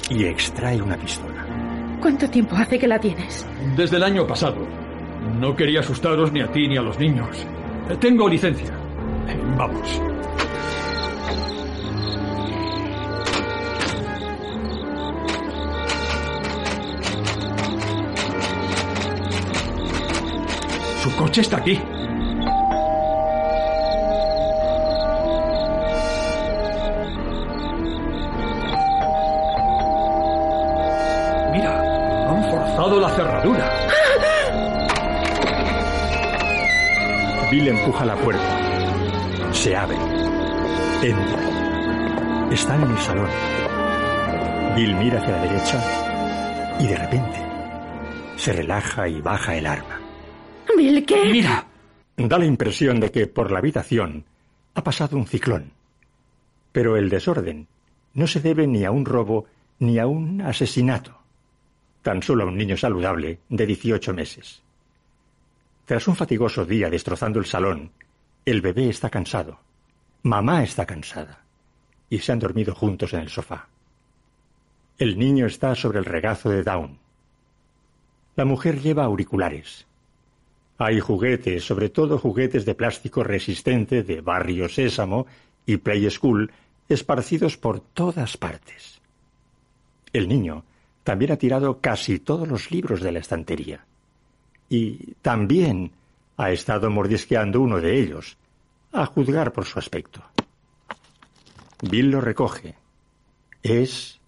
y 0.10 0.24
extrae 0.24 0.82
una 0.82 0.96
pistola. 0.96 1.46
¿Cuánto 2.00 2.30
tiempo 2.30 2.56
hace 2.56 2.80
que 2.80 2.88
la 2.88 2.98
tienes? 2.98 3.46
Desde 3.76 3.98
el 3.98 4.04
año 4.04 4.26
pasado. 4.26 4.66
No 5.38 5.54
quería 5.54 5.82
asustaros 5.82 6.32
ni 6.32 6.40
a 6.40 6.50
ti 6.50 6.70
ni 6.70 6.78
a 6.78 6.82
los 6.82 6.98
niños. 6.98 7.46
Tengo 7.96 8.28
licencia. 8.30 8.74
Vamos. 9.58 10.02
Su 21.02 21.16
coche 21.16 21.42
está 21.42 21.58
aquí. 21.58 21.80
Mira, 31.52 31.82
Bill 37.50 37.70
empuja 37.70 38.06
la 38.06 38.16
puerta. 38.18 39.54
Se 39.54 39.74
abre. 39.74 39.96
Entra. 41.02 42.50
Están 42.52 42.84
en 42.84 42.92
el 42.92 42.98
salón. 42.98 43.30
Bill 44.76 44.94
mira 44.96 45.22
hacia 45.22 45.32
la 45.32 45.42
derecha 45.44 46.78
y 46.78 46.88
de 46.88 46.98
repente 46.98 47.42
se 48.36 48.52
relaja 48.52 49.08
y 49.08 49.22
baja 49.22 49.56
el 49.56 49.66
arma. 49.66 49.98
Bill, 50.76 51.06
¿qué? 51.06 51.24
Mira. 51.32 51.66
Da 52.18 52.38
la 52.38 52.46
impresión 52.46 53.00
de 53.00 53.12
que 53.12 53.28
por 53.28 53.50
la 53.50 53.60
habitación 53.60 54.26
ha 54.74 54.84
pasado 54.84 55.16
un 55.16 55.26
ciclón. 55.26 55.72
Pero 56.74 56.98
el 56.98 57.10
desorden 57.10 57.68
no 58.14 58.28
se 58.28 58.42
debe 58.42 58.68
ni 58.68 58.84
a 58.84 58.92
un 58.92 59.06
robo 59.06 59.46
ni 59.80 60.00
a 60.00 60.08
un 60.08 60.42
asesinato. 60.42 61.18
Tan 62.02 62.22
solo 62.22 62.44
a 62.44 62.48
un 62.48 62.58
niño 62.58 62.76
saludable 62.76 63.40
de 63.48 63.66
18 63.66 64.14
meses. 64.14 64.67
Tras 65.88 66.06
un 66.10 66.18
fatigoso 66.18 66.66
día 66.66 66.90
destrozando 66.90 67.40
el 67.40 67.46
salón, 67.46 67.92
el 68.44 68.60
bebé 68.60 68.90
está 68.90 69.10
cansado. 69.10 69.62
Mamá 70.22 70.62
está 70.62 70.86
cansada. 70.86 71.46
Y 72.10 72.20
se 72.20 72.34
han 72.34 72.40
dormido 72.40 72.76
juntos 72.76 73.14
en 73.14 73.22
el 73.22 73.30
sofá. 73.30 73.70
El 74.98 75.18
niño 75.18 75.46
está 75.46 75.76
sobre 75.76 76.00
el 76.00 76.04
regazo 76.04 76.50
de 76.50 76.64
Down. 76.64 77.00
La 78.36 78.44
mujer 78.44 78.82
lleva 78.82 79.06
auriculares. 79.06 79.88
Hay 80.78 81.00
juguetes, 81.00 81.64
sobre 81.64 81.88
todo 81.88 82.20
juguetes 82.20 82.66
de 82.66 82.76
plástico 82.76 83.24
resistente 83.24 84.04
de 84.04 84.20
Barrio 84.20 84.68
Sésamo 84.68 85.26
y 85.66 85.78
Play 85.78 86.12
School, 86.12 86.52
esparcidos 86.90 87.56
por 87.56 87.80
todas 87.80 88.36
partes. 88.36 89.00
El 90.12 90.28
niño 90.28 90.66
también 91.06 91.32
ha 91.32 91.38
tirado 91.38 91.80
casi 91.80 92.20
todos 92.20 92.46
los 92.46 92.72
libros 92.72 93.00
de 93.00 93.14
la 93.14 93.20
estantería. 93.20 93.86
Y 94.70 95.14
también 95.22 95.92
ha 96.38 96.52
estado 96.52 96.90
mordisqueando 96.90 97.62
uno 97.62 97.80
de 97.80 98.00
ellos, 98.00 98.38
a 98.92 99.06
juzgar 99.06 99.52
por 99.52 99.66
su 99.66 99.80
aspecto. 99.80 100.22
Bill 101.82 102.12
lo 102.12 102.22
recoge. 102.22 102.76
Es 103.62 104.20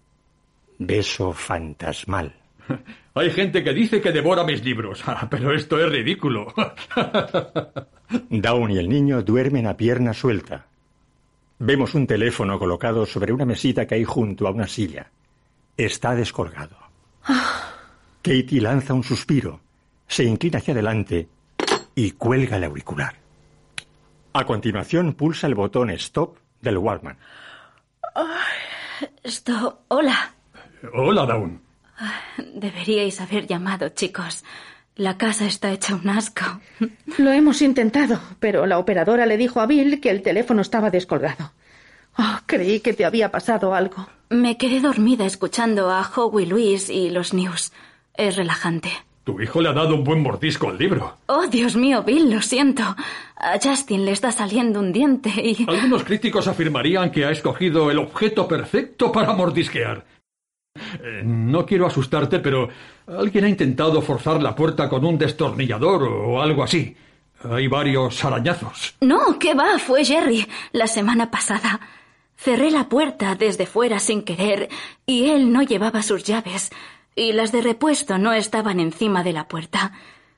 beso 0.78 1.32
fantasmal. 1.32 2.34
Hay 3.14 3.30
gente 3.30 3.64
que 3.64 3.72
dice 3.72 4.00
que 4.00 4.12
devora 4.12 4.44
mis 4.44 4.64
libros, 4.64 5.02
pero 5.30 5.54
esto 5.54 5.78
es 5.78 5.90
ridículo. 5.90 6.52
Down 8.30 8.70
y 8.70 8.78
el 8.78 8.88
niño 8.88 9.22
duermen 9.22 9.66
a 9.66 9.76
pierna 9.76 10.12
suelta. 10.12 10.66
Vemos 11.58 11.94
un 11.94 12.06
teléfono 12.06 12.58
colocado 12.58 13.04
sobre 13.04 13.32
una 13.32 13.44
mesita 13.44 13.86
que 13.86 13.96
hay 13.96 14.04
junto 14.04 14.46
a 14.46 14.50
una 14.50 14.66
silla. 14.66 15.10
Está 15.76 16.14
descolgado. 16.14 16.76
Katie 18.22 18.60
lanza 18.60 18.94
un 18.94 19.02
suspiro, 19.02 19.60
se 20.10 20.24
inclina 20.24 20.58
hacia 20.58 20.74
adelante 20.74 21.28
y 21.94 22.10
cuelga 22.10 22.56
el 22.56 22.64
auricular. 22.64 23.14
A 24.32 24.44
continuación 24.44 25.14
pulsa 25.14 25.46
el 25.46 25.54
botón 25.54 25.88
Stop 25.90 26.36
del 26.60 26.78
Walkman. 26.78 27.16
Esto. 29.22 29.84
Hola. 29.86 30.34
Hola, 30.92 31.26
Dawn. 31.26 31.62
Deberíais 32.54 33.20
haber 33.20 33.46
llamado, 33.46 33.90
chicos. 33.90 34.44
La 34.96 35.16
casa 35.16 35.46
está 35.46 35.70
hecha 35.70 35.94
un 35.94 36.08
asco. 36.08 36.60
Lo 37.18 37.30
hemos 37.30 37.62
intentado, 37.62 38.20
pero 38.40 38.66
la 38.66 38.78
operadora 38.78 39.26
le 39.26 39.36
dijo 39.36 39.60
a 39.60 39.66
Bill 39.66 40.00
que 40.00 40.10
el 40.10 40.22
teléfono 40.22 40.60
estaba 40.60 40.90
descolgado. 40.90 41.52
Oh, 42.18 42.38
creí 42.46 42.80
que 42.80 42.94
te 42.94 43.04
había 43.04 43.30
pasado 43.30 43.74
algo. 43.74 44.08
Me 44.28 44.58
quedé 44.58 44.80
dormida 44.80 45.24
escuchando 45.24 45.88
a 45.88 46.02
Howie 46.02 46.46
Luis 46.46 46.90
y 46.90 47.10
los 47.10 47.32
news. 47.32 47.72
Es 48.14 48.34
relajante. 48.34 48.90
Tu 49.24 49.40
hijo 49.40 49.60
le 49.60 49.68
ha 49.68 49.72
dado 49.72 49.94
un 49.94 50.04
buen 50.04 50.22
mordisco 50.22 50.68
al 50.68 50.78
libro. 50.78 51.18
Oh, 51.26 51.46
Dios 51.46 51.76
mío, 51.76 52.02
Bill, 52.02 52.30
lo 52.32 52.40
siento. 52.40 52.82
A 53.36 53.58
Justin 53.62 54.04
le 54.04 54.12
está 54.12 54.32
saliendo 54.32 54.80
un 54.80 54.92
diente 54.92 55.30
y... 55.30 55.66
Algunos 55.68 56.04
críticos 56.04 56.48
afirmarían 56.48 57.10
que 57.10 57.26
ha 57.26 57.30
escogido 57.30 57.90
el 57.90 57.98
objeto 57.98 58.48
perfecto 58.48 59.12
para 59.12 59.32
mordisquear. 59.34 60.04
Eh, 60.74 61.22
no 61.24 61.66
quiero 61.66 61.86
asustarte, 61.86 62.38
pero 62.38 62.68
alguien 63.06 63.44
ha 63.44 63.48
intentado 63.48 64.00
forzar 64.00 64.42
la 64.42 64.54
puerta 64.54 64.88
con 64.88 65.04
un 65.04 65.18
destornillador 65.18 66.02
o 66.04 66.40
algo 66.40 66.62
así. 66.62 66.96
Hay 67.44 67.68
varios 67.68 68.24
arañazos. 68.24 68.94
No, 69.00 69.38
¿qué 69.38 69.54
va? 69.54 69.78
Fue 69.78 70.04
Jerry, 70.04 70.46
la 70.72 70.86
semana 70.86 71.30
pasada. 71.30 71.80
Cerré 72.36 72.70
la 72.70 72.88
puerta 72.88 73.34
desde 73.34 73.66
fuera 73.66 73.98
sin 73.98 74.22
querer 74.22 74.68
y 75.04 75.30
él 75.30 75.52
no 75.52 75.62
llevaba 75.62 76.02
sus 76.02 76.24
llaves 76.24 76.70
y 77.14 77.32
las 77.32 77.52
de 77.52 77.62
repuesto 77.62 78.18
no 78.18 78.32
estaban 78.32 78.80
encima 78.80 79.22
de 79.22 79.32
la 79.32 79.48
puerta. 79.48 79.92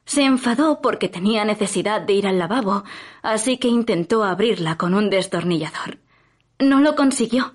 Se 0.04 0.24
enfadó 0.24 0.80
porque 0.80 1.08
tenía 1.08 1.44
necesidad 1.44 2.00
de 2.00 2.12
ir 2.14 2.26
al 2.26 2.38
lavabo, 2.38 2.85
así 3.22 3.58
que 3.58 3.68
intentó 3.68 4.24
abrirla 4.24 4.76
con 4.76 4.94
un 4.94 5.11
destornillador. 5.11 5.98
No 6.58 6.80
lo 6.80 6.96
consiguió. 6.96 7.54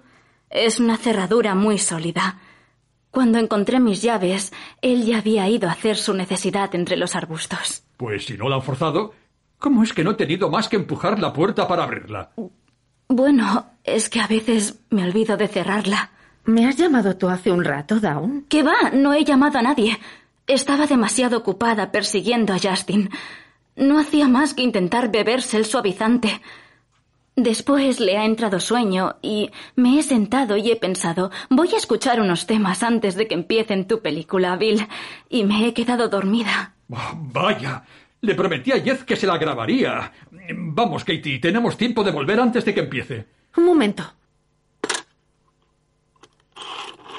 Es 0.50 0.80
una 0.80 0.98
cerradura 0.98 1.56
muy 1.56 1.78
sólida. 1.78 2.40
Cuando 3.12 3.38
encontré 3.38 3.80
mis 3.80 4.02
llaves, 4.02 4.54
él 4.82 5.06
ya 5.06 5.18
había 5.18 5.50
ido 5.50 5.68
a 5.68 5.74
hacer 5.74 5.98
su 5.98 6.14
necesidad 6.14 6.74
entre 6.76 6.98
los 6.98 7.16
arbustos. 7.16 7.84
Pues 7.98 8.26
si 8.26 8.38
no 8.38 8.48
la 8.48 8.58
han 8.58 8.62
forzado, 8.62 9.14
¿cómo 9.58 9.84
es 9.84 9.92
que 9.92 10.04
no 10.04 10.12
he 10.12 10.16
tenido 10.16 10.50
más 10.50 10.70
que 10.70 10.76
empujar 10.76 11.20
la 11.20 11.34
puerta 11.34 11.68
para 11.68 11.84
abrirla? 11.84 12.32
Bueno, 13.10 13.72
es 13.84 14.10
que 14.10 14.20
a 14.20 14.28
veces 14.28 14.82
me 14.90 15.04
olvido 15.04 15.38
de 15.38 15.48
cerrarla. 15.48 16.12
¿Me 16.48 16.66
has 16.66 16.78
llamado 16.78 17.18
tú 17.18 17.28
hace 17.28 17.52
un 17.52 17.66
rato, 17.66 18.00
Dawn? 18.00 18.46
¿Qué 18.48 18.64
va? 18.64 18.92
No 18.94 19.14
he 19.14 19.26
llamado 19.26 19.60
a 19.60 19.62
nadie. 19.62 20.00
Estaba 20.48 20.88
demasiado 20.88 21.38
ocupada 21.38 21.92
persiguiendo 21.92 22.54
a 22.54 22.58
Justin. 22.58 23.10
No 23.76 24.00
hacía 24.00 24.30
más 24.30 24.54
que 24.54 24.62
intentar 24.62 25.12
beberse 25.12 25.58
el 25.58 25.66
suavizante. 25.66 26.42
Después 27.36 28.00
le 28.00 28.18
ha 28.18 28.24
entrado 28.24 28.62
sueño 28.62 29.18
y 29.22 29.52
me 29.76 30.00
he 30.00 30.04
sentado 30.04 30.56
y 30.56 30.72
he 30.72 30.78
pensado, 30.78 31.32
voy 31.50 31.74
a 31.74 31.78
escuchar 31.78 32.22
unos 32.22 32.48
temas 32.48 32.82
antes 32.82 33.16
de 33.16 33.28
que 33.28 33.36
empiecen 33.36 33.86
tu 33.86 34.02
película, 34.02 34.56
Bill, 34.56 34.88
y 35.30 35.44
me 35.44 35.68
he 35.68 35.74
quedado 35.74 36.08
dormida. 36.08 36.76
Oh, 36.90 37.12
vaya, 37.14 37.84
le 38.22 38.36
prometí 38.36 38.72
a 38.72 38.80
Jeff 38.80 39.04
que 39.04 39.18
se 39.18 39.28
la 39.28 39.38
grabaría. 39.38 40.14
Vamos, 40.56 41.04
Katie, 41.04 41.40
tenemos 41.40 41.76
tiempo 41.76 42.06
de 42.06 42.12
volver 42.12 42.40
antes 42.40 42.64
de 42.64 42.74
que 42.74 42.80
empiece. 42.80 43.26
Un 43.58 43.66
momento. 43.66 44.14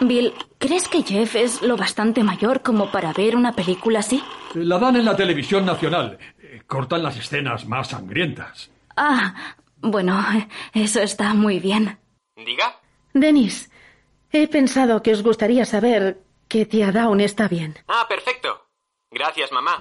Bill, 0.00 0.32
¿crees 0.58 0.88
que 0.88 1.02
Jeff 1.02 1.34
es 1.34 1.62
lo 1.62 1.76
bastante 1.76 2.22
mayor 2.22 2.62
como 2.62 2.90
para 2.90 3.12
ver 3.12 3.34
una 3.34 3.52
película 3.52 4.00
así? 4.00 4.22
La 4.54 4.78
dan 4.78 4.96
en 4.96 5.04
la 5.04 5.16
televisión 5.16 5.66
nacional. 5.66 6.18
Cortan 6.66 7.02
las 7.02 7.16
escenas 7.16 7.66
más 7.66 7.88
sangrientas. 7.88 8.70
Ah, 8.96 9.34
bueno, 9.80 10.24
eso 10.72 11.00
está 11.00 11.34
muy 11.34 11.58
bien. 11.58 11.98
¿Diga? 12.36 12.80
Denis, 13.12 13.70
he 14.30 14.46
pensado 14.48 15.02
que 15.02 15.12
os 15.12 15.22
gustaría 15.22 15.64
saber 15.64 16.20
que 16.48 16.66
tía 16.66 16.92
Dawn 16.92 17.20
está 17.20 17.48
bien. 17.48 17.76
Ah, 17.88 18.06
perfecto. 18.08 18.66
Gracias, 19.10 19.50
mamá. 19.52 19.78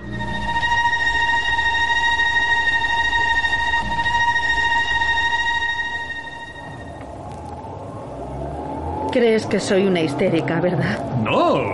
Crees 9.17 9.47
que 9.47 9.60
soy 9.60 9.88
una 9.88 9.99
histérica, 9.99 10.62
¿verdad? 10.62 10.99
No, 11.23 11.73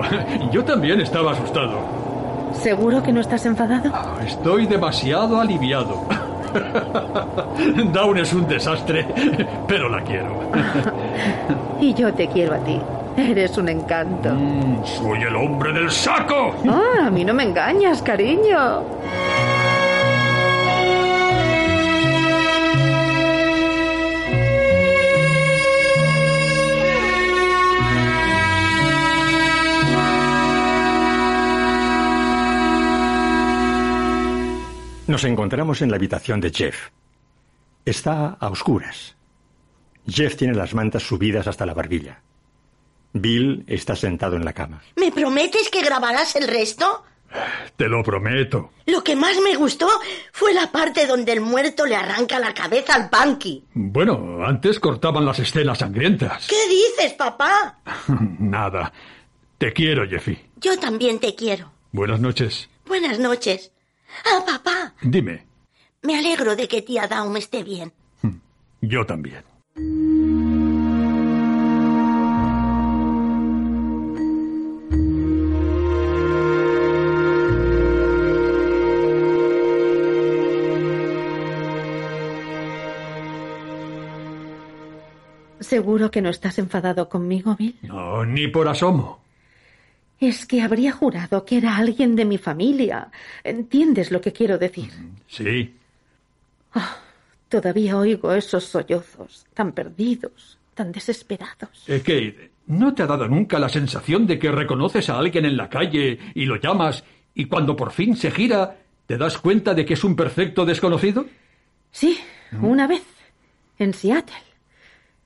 yo 0.50 0.64
también 0.64 1.02
estaba 1.02 1.34
asustado. 1.34 1.78
¿Seguro 2.54 3.04
que 3.04 3.12
no 3.12 3.20
estás 3.20 3.46
enfadado? 3.46 3.92
Estoy 4.26 4.66
demasiado 4.66 5.42
aliviado. 5.42 6.06
Dawn 7.92 8.20
es 8.20 8.32
un 8.32 8.48
desastre, 8.48 9.06
pero 9.68 9.90
la 9.90 10.02
quiero. 10.04 10.52
y 11.82 11.94
yo 11.94 12.14
te 12.14 12.30
quiero 12.30 12.54
a 12.54 12.60
ti. 12.60 12.80
Eres 13.18 13.58
un 13.58 13.68
encanto. 13.68 14.30
Mm, 14.34 14.86
soy 14.86 15.24
el 15.24 15.36
hombre 15.36 15.74
del 15.74 15.92
saco. 15.92 16.56
Ah, 16.70 17.08
a 17.08 17.12
mí 17.12 17.26
no 17.26 17.34
me 17.34 17.44
engañas, 17.44 18.02
cariño. 18.02 18.84
Nos 35.14 35.26
encontramos 35.26 35.80
en 35.84 35.92
la 35.92 35.98
habitación 35.98 36.42
de 36.42 36.50
Jeff. 36.50 36.90
Está 37.86 38.30
a 38.40 38.48
oscuras. 38.48 39.16
Jeff 40.08 40.36
tiene 40.36 40.56
las 40.56 40.74
mantas 40.74 41.04
subidas 41.04 41.46
hasta 41.46 41.68
la 41.68 41.76
barbilla. 41.76 42.20
Bill 43.14 43.64
está 43.68 43.96
sentado 43.96 44.38
en 44.38 44.44
la 44.44 44.54
cama. 44.54 44.82
¿Me 44.96 45.12
prometes 45.12 45.70
que 45.70 45.84
grabarás 45.84 46.36
el 46.36 46.48
resto? 46.48 47.04
Te 47.76 47.88
lo 47.88 48.02
prometo. 48.02 48.72
Lo 48.88 49.04
que 49.04 49.16
más 49.16 49.38
me 49.44 49.56
gustó 49.56 49.88
fue 50.32 50.52
la 50.52 50.72
parte 50.72 51.06
donde 51.06 51.34
el 51.34 51.42
muerto 51.42 51.86
le 51.86 51.96
arranca 51.96 52.40
la 52.40 52.52
cabeza 52.56 52.96
al 52.96 53.12
Punky. 53.12 53.66
Bueno, 53.76 54.44
antes 54.44 54.80
cortaban 54.80 55.26
las 55.26 55.38
escenas 55.38 55.78
sangrientas. 55.78 56.48
¿Qué 56.48 56.68
dices, 56.68 57.14
papá? 57.14 57.78
Nada. 58.40 58.92
Te 59.60 59.74
quiero, 59.74 60.10
Jeffy. 60.10 60.40
Yo 60.56 60.80
también 60.80 61.20
te 61.20 61.36
quiero. 61.36 61.72
Buenas 61.92 62.20
noches. 62.20 62.68
Buenas 62.88 63.20
noches. 63.20 63.72
Ah, 64.26 64.44
papá. 64.44 64.83
Dime. 65.04 65.46
Me 66.02 66.18
alegro 66.18 66.56
de 66.56 66.68
que 66.68 66.82
tía 66.82 67.08
Daum 67.08 67.36
esté 67.38 67.64
bien. 67.64 67.92
Yo 68.82 69.06
también. 69.06 69.44
¿Seguro 85.60 86.12
que 86.12 86.22
no 86.22 86.30
estás 86.30 86.60
enfadado 86.60 87.08
conmigo, 87.10 87.56
Bill? 87.56 87.78
No, 87.84 88.26
ni 88.26 88.48
por 88.48 88.68
asomo. 88.68 89.22
Es 90.24 90.46
que 90.46 90.62
habría 90.62 90.94
jurado 90.94 91.44
que 91.44 91.58
era 91.58 91.76
alguien 91.76 92.16
de 92.16 92.24
mi 92.24 92.38
familia. 92.38 93.12
¿Entiendes 93.44 94.10
lo 94.10 94.22
que 94.22 94.32
quiero 94.32 94.58
decir? 94.58 94.90
Sí. 95.28 95.76
Ah, 96.74 96.98
todavía 97.50 97.98
oigo 97.98 98.32
esos 98.32 98.64
sollozos, 98.64 99.46
tan 99.54 99.74
perdidos, 99.74 100.58
tan 100.74 100.94
desesperados. 100.94 101.84
Eh, 101.88 102.00
Kate, 102.00 102.52
¿no 102.68 102.94
te 102.94 103.04
ha 103.04 103.08
dado 103.08 103.28
nunca 103.28 103.60
la 103.60 103.68
sensación 103.68 104.26
de 104.26 104.40
que 104.40 104.50
reconoces 104.50 105.10
a 105.10 105.20
alguien 105.20 105.44
en 105.44 105.58
la 105.58 105.70
calle 105.70 106.18
y 106.34 106.46
lo 106.46 106.56
llamas 106.56 107.04
y 107.36 107.44
cuando 107.46 107.76
por 107.76 107.92
fin 107.92 108.16
se 108.16 108.32
gira 108.32 108.78
te 109.06 109.18
das 109.18 109.38
cuenta 109.38 109.74
de 109.74 109.84
que 109.86 109.96
es 109.96 110.06
un 110.06 110.16
perfecto 110.16 110.64
desconocido? 110.64 111.26
Sí, 111.92 112.18
una 112.62 112.88
vez, 112.88 113.04
en 113.78 113.94
Seattle. 113.94 114.53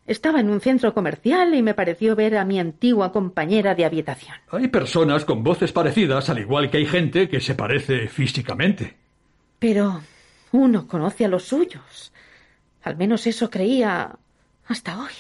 Estaba 0.08 0.40
en 0.40 0.50
un 0.50 0.62
centro 0.62 0.94
comercial 0.94 1.54
y 1.54 1.62
me 1.62 1.74
pareció 1.74 2.16
ver 2.16 2.38
a 2.38 2.46
mi 2.46 2.60
antigua 2.62 3.12
compañera 3.12 3.76
de 3.76 3.84
habitación. 3.84 4.38
Hay 4.50 4.70
personas 4.70 5.26
con 5.26 5.44
voces 5.44 5.74
parecidas, 5.74 6.30
al 6.30 6.40
igual 6.40 6.72
que 6.72 6.78
hay 6.78 6.86
gente 6.86 7.28
que 7.28 7.42
se 7.42 7.56
parece 7.56 8.08
físicamente. 8.08 8.96
Pero 9.60 10.02
uno 10.54 10.88
conoce 10.88 11.26
a 11.26 11.28
los 11.28 11.44
suyos. 11.44 12.14
Al 12.84 12.96
menos 12.96 13.28
eso 13.28 13.50
creía 13.50 14.16
hasta 14.68 14.98
hoy. 14.98 15.12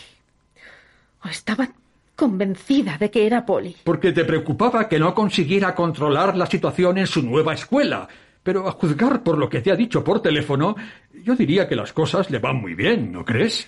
O 1.26 1.28
estaba 1.28 1.67
convencida 2.15 2.97
de 2.97 3.12
que 3.12 3.28
era 3.28 3.45
Polly. 3.45 3.76
Porque 3.84 4.13
te 4.13 4.23
preocupaba 4.23 4.88
que 4.88 5.00
no 5.00 5.13
consiguiera 5.13 5.76
controlar 5.76 6.38
la 6.38 6.45
situación 6.45 6.97
en 6.97 7.08
su 7.08 7.21
nueva 7.23 7.54
escuela. 7.54 8.08
Pero 8.41 8.65
a 8.65 8.71
juzgar 8.71 9.21
por 9.21 9.38
lo 9.38 9.50
que 9.50 9.60
te 9.60 9.69
ha 9.69 9.76
dicho 9.76 10.02
por 10.02 10.21
teléfono, 10.21 10.78
yo 11.23 11.36
diría 11.36 11.67
que 11.67 11.76
las 11.76 11.91
cosas 11.91 12.32
le 12.32 12.39
van 12.39 12.56
muy 12.56 12.73
bien, 12.73 13.12
¿no 13.12 13.26
crees? 13.26 13.67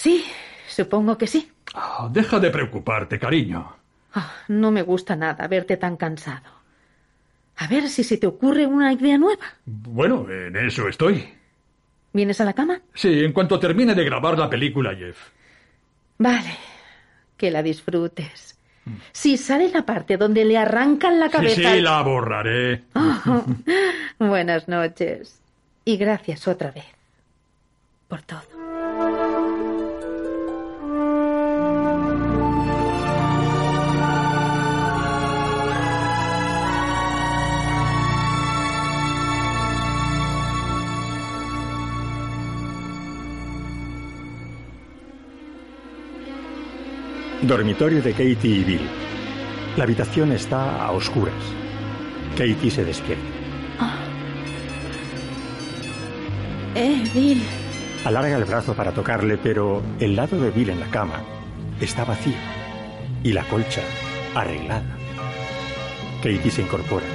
Sí, 0.00 0.24
supongo 0.66 1.18
que 1.18 1.26
sí. 1.26 1.52
Oh, 1.74 2.08
deja 2.10 2.40
de 2.40 2.48
preocuparte, 2.50 3.18
cariño. 3.18 3.76
Oh, 4.16 4.32
no 4.48 4.70
me 4.70 4.80
gusta 4.80 5.14
nada 5.14 5.46
verte 5.46 5.76
tan 5.76 5.98
cansado. 5.98 6.48
A 7.56 7.66
ver 7.66 7.86
si 7.90 8.02
se 8.02 8.16
te 8.16 8.26
ocurre 8.26 8.64
una 8.64 8.94
idea 8.94 9.18
nueva. 9.18 9.44
Bueno, 9.66 10.26
en 10.30 10.56
eso 10.56 10.88
estoy. 10.88 11.28
¿Vienes 12.14 12.40
a 12.40 12.46
la 12.46 12.54
cama? 12.54 12.80
Sí, 12.94 13.22
en 13.22 13.34
cuanto 13.34 13.60
termine 13.60 13.94
de 13.94 14.02
grabar 14.02 14.38
la 14.38 14.48
película, 14.48 14.96
Jeff. 14.96 15.18
Vale. 16.16 16.56
Que 17.36 17.50
la 17.50 17.62
disfrutes. 17.62 18.58
Si 19.12 19.36
sale 19.36 19.68
la 19.68 19.84
parte 19.84 20.16
donde 20.16 20.46
le 20.46 20.56
arrancan 20.56 21.20
la 21.20 21.28
cabeza. 21.28 21.56
Sí, 21.56 21.62
sí, 21.62 21.80
la 21.82 22.00
borraré. 22.00 22.84
Oh, 22.94 23.44
buenas 24.18 24.66
noches. 24.66 25.42
Y 25.84 25.98
gracias 25.98 26.48
otra 26.48 26.70
vez. 26.70 26.86
Por 28.08 28.22
todo. 28.22 28.69
Dormitorio 47.42 48.02
de 48.02 48.12
Katie 48.12 48.36
y 48.42 48.64
Bill. 48.64 48.88
La 49.76 49.84
habitación 49.84 50.32
está 50.32 50.84
a 50.84 50.92
oscuras. 50.92 51.34
Katie 52.32 52.70
se 52.70 52.84
despierta. 52.84 53.24
Eh, 56.74 57.02
Bill. 57.14 57.42
Alarga 58.04 58.36
el 58.36 58.44
brazo 58.44 58.74
para 58.74 58.92
tocarle, 58.92 59.38
pero 59.38 59.82
el 59.98 60.16
lado 60.16 60.38
de 60.38 60.50
Bill 60.50 60.70
en 60.70 60.80
la 60.80 60.86
cama 60.86 61.22
está 61.80 62.04
vacío 62.04 62.34
y 63.22 63.32
la 63.32 63.44
colcha 63.44 63.82
arreglada. 64.34 64.96
Katie 66.22 66.50
se 66.50 66.62
incorpora. 66.62 67.06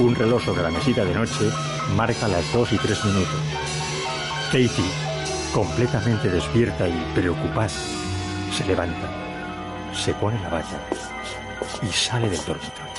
Un 0.00 0.16
reloj 0.16 0.42
sobre 0.42 0.62
la 0.62 0.70
mesita 0.70 1.04
de 1.04 1.14
noche 1.14 1.48
marca 1.96 2.26
las 2.26 2.52
dos 2.52 2.72
y 2.72 2.76
tres 2.78 3.04
minutos. 3.04 3.40
Katie, 4.46 4.90
completamente 5.54 6.28
despierta 6.28 6.88
y 6.88 7.04
preocupada, 7.14 7.70
se 8.52 8.64
levanta, 8.66 9.08
se 9.94 10.12
pone 10.14 10.38
la 10.40 10.50
valla 10.50 10.78
y 11.82 11.86
sale 11.86 12.28
del 12.28 12.44
dormitorio. 12.44 12.92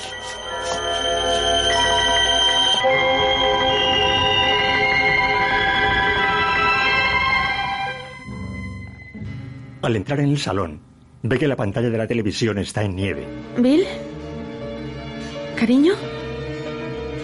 Al 9.83 9.95
entrar 9.95 10.19
en 10.21 10.29
el 10.29 10.39
salón, 10.39 10.81
ve 11.21 11.37
que 11.37 11.47
la 11.47 11.55
pantalla 11.55 11.89
de 11.89 11.97
la 11.97 12.07
televisión 12.07 12.57
está 12.57 12.83
en 12.83 12.95
nieve. 12.95 13.27
¿Bill? 13.57 13.85
¿Cariño? 15.55 15.93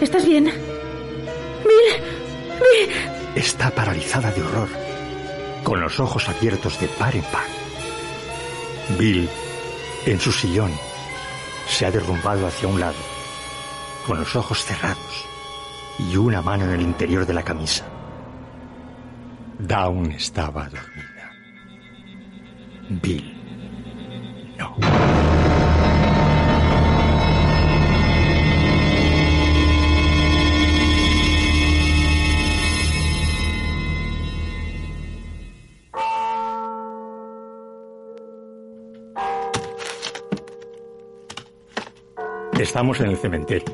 ¿Estás 0.00 0.24
bien? 0.24 0.44
¡Bill! 0.44 2.04
¡Bill! 2.58 2.94
Está 3.34 3.70
paralizada 3.70 4.30
de 4.30 4.42
horror, 4.42 4.68
con 5.64 5.80
los 5.80 5.98
ojos 5.98 6.28
abiertos 6.28 6.78
de 6.80 6.86
par 6.86 7.16
en 7.16 7.22
par. 7.22 7.69
Bill, 8.98 9.28
en 10.06 10.20
su 10.20 10.32
sillón, 10.32 10.72
se 11.68 11.86
ha 11.86 11.90
derrumbado 11.90 12.46
hacia 12.46 12.68
un 12.68 12.80
lado, 12.80 12.96
con 14.06 14.18
los 14.18 14.34
ojos 14.36 14.64
cerrados 14.64 15.26
y 15.98 16.16
una 16.16 16.42
mano 16.42 16.64
en 16.64 16.70
el 16.70 16.82
interior 16.82 17.26
de 17.26 17.34
la 17.34 17.42
camisa. 17.42 17.84
Dawn 19.58 20.12
estaba 20.12 20.68
dormida. 20.68 21.30
Bill, 22.88 23.29
Estamos 42.60 43.00
en 43.00 43.06
el 43.06 43.16
cementerio. 43.16 43.72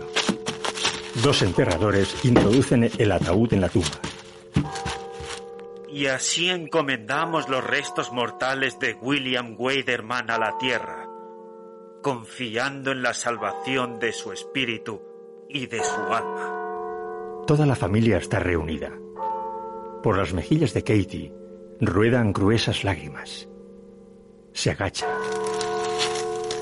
Dos 1.21 1.43
enterradores 1.43 2.25
introducen 2.25 2.89
el 2.97 3.11
ataúd 3.11 3.53
en 3.53 3.61
la 3.61 3.69
tumba. 3.69 3.99
Y 5.89 6.07
así 6.07 6.51
encomendamos 6.51 7.49
los 7.49 7.65
restos 7.65 8.13
mortales 8.13 8.79
de 8.79 8.95
William 8.95 9.57
Waderman 9.59 10.31
a 10.31 10.39
la 10.39 10.57
tierra, 10.59 11.09
confiando 12.01 12.93
en 12.93 13.03
la 13.03 13.13
salvación 13.13 13.99
de 13.99 14.13
su 14.13 14.31
espíritu 14.31 15.03
y 15.49 15.67
de 15.67 15.83
su 15.83 16.01
alma. 16.13 17.45
Toda 17.45 17.67
la 17.67 17.75
familia 17.75 18.19
está 18.19 18.39
reunida. 18.39 18.93
Por 20.05 20.17
las 20.17 20.33
mejillas 20.33 20.75
de 20.75 20.85
Katie 20.85 21.33
ruedan 21.81 22.33
gruesas 22.33 22.85
lágrimas. 22.85 23.49
Se 24.53 24.71
agacha. 24.71 25.09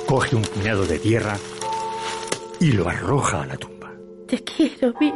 Coge 0.07 0.37
un 0.37 0.43
puñado 0.43 0.87
de 0.87 0.99
tierra 0.99 1.37
y 2.61 2.73
lo 2.73 2.89
arroja 2.89 3.43
a 3.43 3.47
la 3.47 3.57
tumba. 3.57 3.93
Te 4.27 4.43
quiero, 4.43 4.93
Bill. 4.99 5.15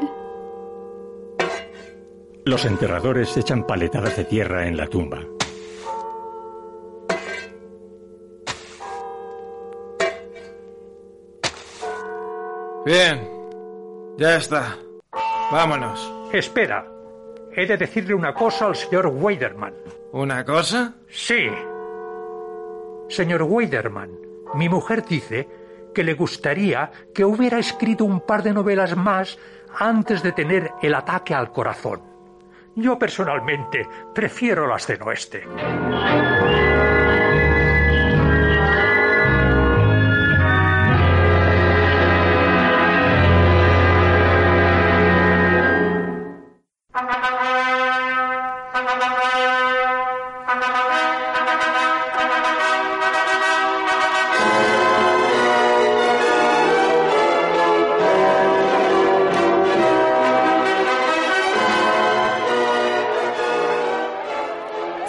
Los 2.44 2.64
enterradores 2.64 3.36
echan 3.36 3.66
paletadas 3.66 4.16
de 4.16 4.24
tierra 4.24 4.66
en 4.66 4.76
la 4.76 4.86
tumba. 4.86 5.20
Bien. 12.84 13.28
Ya 14.16 14.36
está. 14.36 14.78
Vámonos. 15.52 16.12
Espera. 16.32 16.86
He 17.54 17.66
de 17.66 17.76
decirle 17.76 18.14
una 18.14 18.32
cosa 18.32 18.66
al 18.66 18.76
señor 18.76 19.08
Weiderman. 19.08 19.74
¿Una 20.12 20.44
cosa? 20.44 20.94
Sí. 21.08 21.48
Señor 23.08 23.42
Weiderman, 23.42 24.10
mi 24.54 24.68
mujer 24.68 25.04
dice 25.04 25.46
que 25.98 26.04
le 26.04 26.14
gustaría 26.14 26.92
que 27.12 27.24
hubiera 27.24 27.58
escrito 27.58 28.04
un 28.04 28.20
par 28.20 28.44
de 28.44 28.52
novelas 28.52 28.96
más 28.96 29.36
antes 29.80 30.22
de 30.22 30.30
tener 30.30 30.70
el 30.80 30.94
ataque 30.94 31.34
al 31.34 31.50
corazón. 31.50 32.02
Yo 32.76 32.96
personalmente 32.96 33.84
prefiero 34.14 34.68
las 34.68 34.86
del 34.86 35.02
oeste. 35.02 35.42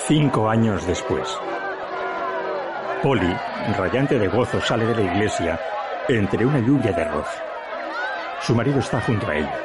Cinco 0.09 0.49
años 0.49 0.87
después. 0.87 1.37
Polly, 3.03 3.31
rayante 3.77 4.17
de 4.17 4.27
gozo, 4.27 4.59
sale 4.59 4.87
de 4.87 4.95
la 4.95 5.03
iglesia 5.03 5.59
entre 6.07 6.47
una 6.47 6.57
lluvia 6.57 6.91
de 6.91 7.03
arroz. 7.03 7.27
Su 8.41 8.55
marido 8.55 8.79
está 8.79 8.99
junto 9.01 9.27
a 9.27 9.35
ella. 9.35 9.59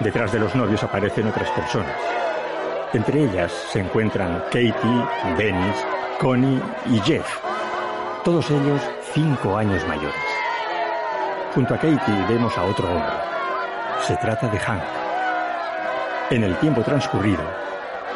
Detrás 0.00 0.32
de 0.32 0.38
los 0.38 0.54
novios 0.54 0.82
aparecen 0.82 1.26
otras 1.26 1.50
personas. 1.50 1.94
Entre 2.94 3.24
ellas 3.24 3.52
se 3.70 3.80
encuentran 3.80 4.44
Katie, 4.46 4.74
Dennis, 5.36 5.76
Connie 6.18 6.62
y 6.86 6.98
Jeff. 7.00 7.28
Todos 8.24 8.50
ellos 8.50 8.80
cinco 9.12 9.58
años 9.58 9.86
mayores. 9.86 10.24
Junto 11.54 11.74
a 11.74 11.76
Katie 11.76 12.24
vemos 12.30 12.56
a 12.56 12.64
otro 12.64 12.88
hombre. 12.88 13.12
Se 14.06 14.16
trata 14.16 14.48
de 14.48 14.58
Hank. 14.58 14.82
En 16.30 16.44
el 16.44 16.56
tiempo 16.56 16.80
transcurrido, 16.80 17.44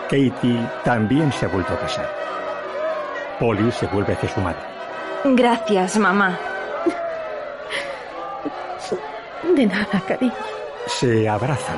Katie 0.08 0.68
también 0.84 1.30
se 1.32 1.46
ha 1.46 1.48
vuelto 1.48 1.74
a 1.74 1.80
casar. 1.80 2.08
Polly 3.38 3.70
se 3.70 3.86
vuelve 3.86 4.14
hacia 4.14 4.28
su 4.28 4.40
madre. 4.40 4.62
Gracias, 5.24 5.98
mamá. 5.98 6.38
De 9.54 9.66
nada, 9.66 10.02
cariño. 10.06 10.32
Se 10.86 11.28
abrazan. 11.28 11.76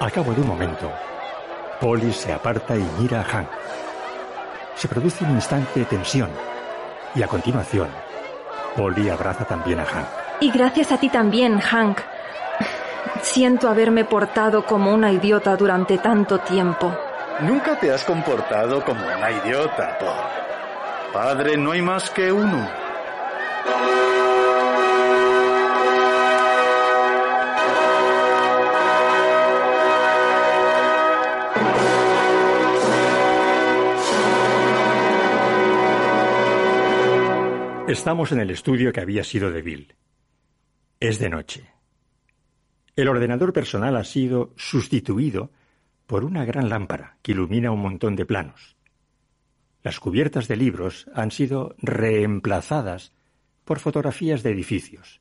Al 0.00 0.12
cabo 0.12 0.32
de 0.32 0.40
un 0.40 0.46
momento, 0.46 0.90
Polly 1.80 2.12
se 2.12 2.32
aparta 2.32 2.76
y 2.76 2.88
mira 2.98 3.20
a 3.20 3.24
Hank. 3.24 3.48
Se 4.76 4.88
produce 4.88 5.24
un 5.24 5.32
instante 5.32 5.80
de 5.80 5.86
tensión 5.86 6.30
y 7.14 7.22
a 7.22 7.26
continuación, 7.26 7.88
Polly 8.76 9.10
abraza 9.10 9.44
también 9.44 9.80
a 9.80 9.84
Hank. 9.84 10.06
Y 10.40 10.50
gracias 10.50 10.92
a 10.92 10.98
ti 10.98 11.08
también, 11.08 11.58
Hank. 11.58 12.00
Siento 13.22 13.68
haberme 13.68 14.04
portado 14.04 14.64
como 14.64 14.92
una 14.92 15.12
idiota 15.12 15.56
durante 15.56 15.98
tanto 15.98 16.40
tiempo. 16.40 16.96
Nunca 17.40 17.78
te 17.78 17.90
has 17.90 18.04
comportado 18.04 18.84
como 18.84 19.04
una 19.04 19.30
idiota, 19.30 19.98
Paul. 19.98 21.12
Padre, 21.12 21.56
no 21.56 21.72
hay 21.72 21.82
más 21.82 22.10
que 22.10 22.32
uno. 22.32 22.82
Estamos 37.88 38.32
en 38.32 38.40
el 38.40 38.50
estudio 38.50 38.90
que 38.90 39.00
había 39.00 39.22
sido 39.22 39.50
de 39.50 39.60
Bill. 39.60 39.94
Es 40.98 41.18
de 41.18 41.28
noche. 41.28 41.81
El 42.94 43.08
ordenador 43.08 43.52
personal 43.52 43.96
ha 43.96 44.04
sido 44.04 44.52
sustituido 44.56 45.50
por 46.06 46.24
una 46.24 46.44
gran 46.44 46.68
lámpara 46.68 47.16
que 47.22 47.32
ilumina 47.32 47.70
un 47.70 47.80
montón 47.80 48.16
de 48.16 48.26
planos. 48.26 48.76
Las 49.82 49.98
cubiertas 49.98 50.46
de 50.46 50.56
libros 50.56 51.06
han 51.14 51.30
sido 51.30 51.74
reemplazadas 51.78 53.12
por 53.64 53.80
fotografías 53.80 54.42
de 54.42 54.50
edificios. 54.50 55.20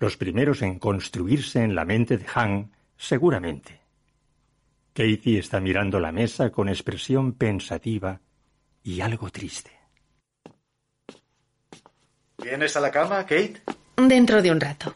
Los 0.00 0.16
primeros 0.16 0.62
en 0.62 0.78
construirse 0.78 1.62
en 1.62 1.74
la 1.74 1.84
mente 1.84 2.18
de 2.18 2.26
Han, 2.34 2.72
seguramente. 2.96 3.80
Katie 4.92 5.38
está 5.38 5.60
mirando 5.60 6.00
la 6.00 6.12
mesa 6.12 6.50
con 6.50 6.68
expresión 6.68 7.32
pensativa 7.32 8.20
y 8.82 9.00
algo 9.00 9.30
triste. 9.30 9.70
¿Vienes 12.38 12.76
a 12.76 12.80
la 12.80 12.90
cama, 12.90 13.24
Kate? 13.24 13.62
Dentro 13.96 14.42
de 14.42 14.50
un 14.50 14.60
rato. 14.60 14.94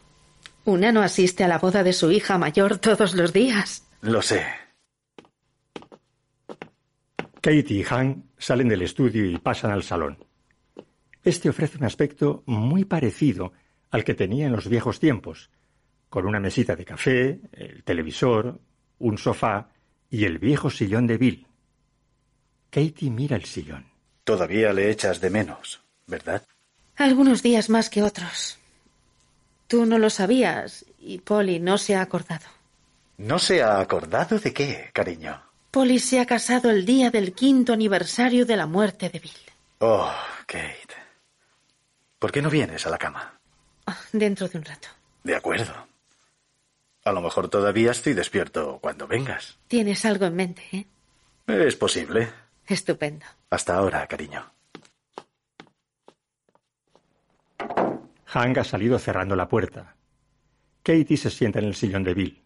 Una 0.68 0.92
no 0.92 1.00
asiste 1.00 1.44
a 1.44 1.48
la 1.48 1.58
boda 1.58 1.82
de 1.82 1.94
su 1.94 2.12
hija 2.12 2.36
mayor 2.36 2.76
todos 2.76 3.14
los 3.14 3.32
días. 3.32 3.88
Lo 4.02 4.20
sé. 4.20 4.44
Katie 7.40 7.78
y 7.78 7.84
Han 7.88 8.24
salen 8.36 8.68
del 8.68 8.82
estudio 8.82 9.24
y 9.24 9.38
pasan 9.38 9.70
al 9.70 9.82
salón. 9.82 10.22
Este 11.24 11.48
ofrece 11.48 11.78
un 11.78 11.84
aspecto 11.84 12.42
muy 12.44 12.84
parecido 12.84 13.54
al 13.90 14.04
que 14.04 14.12
tenía 14.12 14.44
en 14.44 14.52
los 14.52 14.68
viejos 14.68 15.00
tiempos, 15.00 15.48
con 16.10 16.26
una 16.26 16.38
mesita 16.38 16.76
de 16.76 16.84
café, 16.84 17.40
el 17.52 17.82
televisor, 17.82 18.60
un 18.98 19.16
sofá 19.16 19.70
y 20.10 20.26
el 20.26 20.38
viejo 20.38 20.68
sillón 20.68 21.06
de 21.06 21.16
Bill. 21.16 21.46
Katie 22.68 23.08
mira 23.08 23.36
el 23.36 23.46
sillón. 23.46 23.86
Todavía 24.22 24.74
le 24.74 24.90
echas 24.90 25.18
de 25.22 25.30
menos, 25.30 25.80
¿verdad? 26.06 26.42
Algunos 26.96 27.42
días 27.42 27.70
más 27.70 27.88
que 27.88 28.02
otros. 28.02 28.58
Tú 29.68 29.84
no 29.84 29.98
lo 29.98 30.08
sabías 30.08 30.86
y 30.98 31.18
Polly 31.18 31.60
no 31.60 31.76
se 31.76 31.94
ha 31.94 32.00
acordado. 32.00 32.46
¿No 33.18 33.38
se 33.38 33.62
ha 33.62 33.80
acordado 33.80 34.38
de 34.38 34.52
qué, 34.52 34.90
cariño? 34.92 35.42
Polly 35.70 35.98
se 35.98 36.20
ha 36.20 36.26
casado 36.26 36.70
el 36.70 36.86
día 36.86 37.10
del 37.10 37.34
quinto 37.34 37.74
aniversario 37.74 38.46
de 38.46 38.56
la 38.56 38.66
muerte 38.66 39.10
de 39.10 39.18
Bill. 39.18 39.32
Oh, 39.80 40.10
Kate. 40.46 40.96
¿Por 42.18 42.32
qué 42.32 42.40
no 42.40 42.48
vienes 42.48 42.86
a 42.86 42.90
la 42.90 42.98
cama? 42.98 43.38
Dentro 44.12 44.48
de 44.48 44.58
un 44.58 44.64
rato. 44.64 44.88
De 45.22 45.36
acuerdo. 45.36 45.74
A 47.04 47.12
lo 47.12 47.20
mejor 47.20 47.48
todavía 47.48 47.90
estoy 47.90 48.14
despierto 48.14 48.78
cuando 48.80 49.06
vengas. 49.06 49.58
Tienes 49.68 50.04
algo 50.04 50.24
en 50.26 50.36
mente, 50.36 50.62
¿eh? 50.72 50.86
Es 51.46 51.76
posible. 51.76 52.30
Estupendo. 52.66 53.26
Hasta 53.50 53.76
ahora, 53.76 54.06
cariño. 54.06 54.50
Hank 58.30 58.58
ha 58.58 58.64
salido 58.64 58.98
cerrando 58.98 59.34
la 59.34 59.48
puerta. 59.48 59.96
Katie 60.82 61.16
se 61.16 61.30
sienta 61.30 61.60
en 61.60 61.64
el 61.64 61.74
sillón 61.74 62.04
de 62.04 62.12
Bill. 62.12 62.44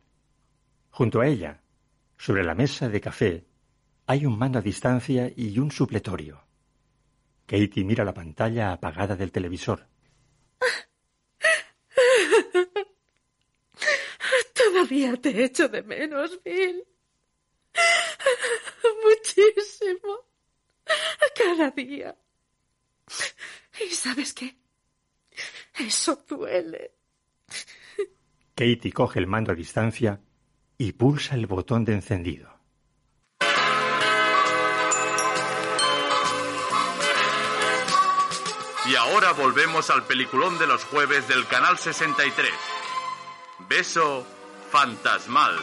Junto 0.90 1.20
a 1.20 1.26
ella, 1.26 1.60
sobre 2.16 2.44
la 2.44 2.54
mesa 2.54 2.88
de 2.88 3.00
café, 3.00 3.44
hay 4.06 4.24
un 4.24 4.38
mando 4.38 4.60
a 4.60 4.62
distancia 4.62 5.32
y 5.34 5.58
un 5.58 5.72
supletorio. 5.72 6.44
Katie 7.46 7.82
mira 7.84 8.04
la 8.04 8.14
pantalla 8.14 8.70
apagada 8.72 9.16
del 9.16 9.32
televisor. 9.32 9.88
Todavía 14.54 15.16
te 15.16 15.44
echo 15.44 15.68
de 15.68 15.82
menos, 15.82 16.38
Bill. 16.44 16.84
Muchísimo. 19.04 20.26
Cada 21.34 21.72
día. 21.72 22.16
¿Y 23.84 23.90
sabes 23.90 24.32
qué? 24.32 24.61
Eso 25.74 26.24
duele. 26.28 26.92
Katie 28.54 28.92
coge 28.92 29.18
el 29.18 29.26
mando 29.26 29.52
a 29.52 29.54
distancia 29.54 30.20
y 30.78 30.92
pulsa 30.92 31.34
el 31.34 31.46
botón 31.46 31.84
de 31.84 31.94
encendido. 31.94 32.52
Y 38.84 38.96
ahora 38.96 39.32
volvemos 39.32 39.90
al 39.90 40.04
peliculón 40.04 40.58
de 40.58 40.66
los 40.66 40.84
jueves 40.84 41.26
del 41.28 41.46
Canal 41.46 41.78
63. 41.78 42.50
Beso 43.68 44.26
fantasmal. 44.70 45.56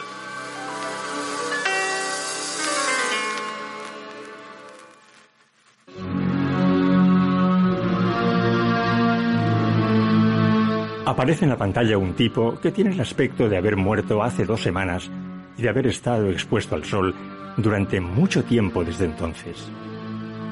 Aparece 11.10 11.44
en 11.44 11.48
la 11.48 11.56
pantalla 11.56 11.98
un 11.98 12.14
tipo 12.14 12.60
que 12.60 12.70
tiene 12.70 12.92
el 12.92 13.00
aspecto 13.00 13.48
de 13.48 13.56
haber 13.56 13.76
muerto 13.76 14.22
hace 14.22 14.44
dos 14.44 14.62
semanas 14.62 15.10
y 15.58 15.62
de 15.62 15.68
haber 15.68 15.88
estado 15.88 16.30
expuesto 16.30 16.76
al 16.76 16.84
sol 16.84 17.12
durante 17.56 18.00
mucho 18.00 18.44
tiempo 18.44 18.84
desde 18.84 19.06
entonces. 19.06 19.56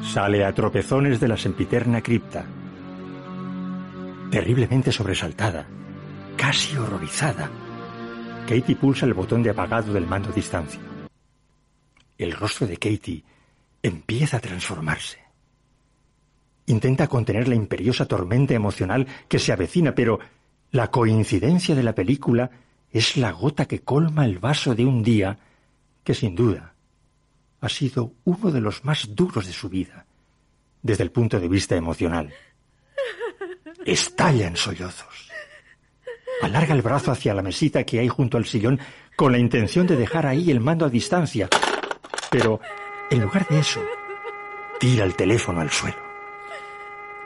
Sale 0.03 0.44
a 0.44 0.53
tropezones 0.53 1.21
de 1.21 1.29
la 1.29 1.37
sempiterna 1.37 2.03
cripta. 2.03 2.44
Terriblemente 4.33 4.90
sobresaltada, 4.90 5.64
casi 6.37 6.77
horrorizada, 6.77 7.49
Katie 8.49 8.75
pulsa 8.75 9.07
el 9.07 9.14
botón 9.14 9.44
de 9.44 9.51
apagado 9.51 9.92
del 9.92 10.09
mando 10.09 10.31
a 10.31 10.33
distancia. 10.33 10.81
El 12.18 12.33
rostro 12.33 12.66
de 12.66 12.79
Katie 12.79 13.23
empieza 13.81 14.38
a 14.38 14.40
transformarse. 14.40 15.21
Intenta 16.66 17.07
contener 17.07 17.47
la 17.47 17.55
imperiosa 17.55 18.07
tormenta 18.07 18.55
emocional 18.55 19.07
que 19.29 19.38
se 19.38 19.53
avecina, 19.53 19.94
pero 19.94 20.18
la 20.70 20.90
coincidencia 20.90 21.74
de 21.74 21.83
la 21.83 21.94
película 21.94 22.50
es 22.90 23.16
la 23.16 23.33
gota 23.33 23.66
que 23.66 23.81
colma 23.81 24.24
el 24.24 24.38
vaso 24.38 24.74
de 24.74 24.85
un 24.85 25.02
día 25.02 25.38
que 26.04 26.14
sin 26.14 26.35
duda 26.35 26.74
ha 27.61 27.68
sido 27.68 28.12
uno 28.24 28.50
de 28.50 28.61
los 28.61 28.85
más 28.85 29.14
duros 29.14 29.46
de 29.46 29.52
su 29.52 29.68
vida, 29.68 30.07
desde 30.83 31.02
el 31.02 31.11
punto 31.11 31.40
de 31.40 31.48
vista 31.48 31.74
emocional. 31.74 32.33
Estalla 33.85 34.46
en 34.46 34.57
sollozos. 34.57 35.28
Alarga 36.42 36.74
el 36.74 36.83
brazo 36.83 37.11
hacia 37.11 37.35
la 37.35 37.42
mesita 37.42 37.85
que 37.85 37.98
hay 37.98 38.09
junto 38.09 38.37
al 38.37 38.44
sillón 38.44 38.78
con 39.16 39.33
la 39.33 39.38
intención 39.38 39.87
de 39.87 39.96
dejar 39.96 40.26
ahí 40.26 40.50
el 40.50 40.61
mando 40.61 40.87
a 40.87 40.90
distancia. 40.90 41.48
Pero, 42.31 42.61
en 43.11 43.22
lugar 43.22 43.48
de 43.48 43.59
eso, 43.59 43.83
tira 44.78 45.04
el 45.04 45.16
teléfono 45.16 45.61
al 45.61 45.70
suelo. 45.70 45.98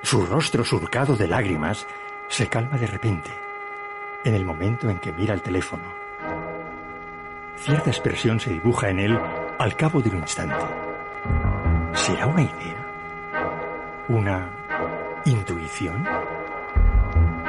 Su 0.03 0.25
rostro 0.25 0.65
surcado 0.65 1.15
de 1.15 1.29
lágrimas 1.29 1.87
se 2.33 2.47
calma 2.47 2.79
de 2.79 2.87
repente, 2.87 3.31
en 4.25 4.35
el 4.35 4.47
momento 4.47 4.89
en 4.89 4.99
que 4.99 5.13
mira 5.13 5.35
el 5.35 5.43
teléfono. 5.43 5.83
Cierta 7.57 7.91
expresión 7.91 8.41
se 8.41 8.49
dibuja 8.49 8.89
en 8.89 9.01
él 9.01 9.21
al 9.59 9.77
cabo 9.77 10.01
de 10.01 10.09
un 10.09 10.17
instante. 10.17 10.65
¿Será 11.93 12.27
una 12.27 12.41
idea? 12.41 12.87
¿Una 14.09 14.49
intuición? 15.27 16.09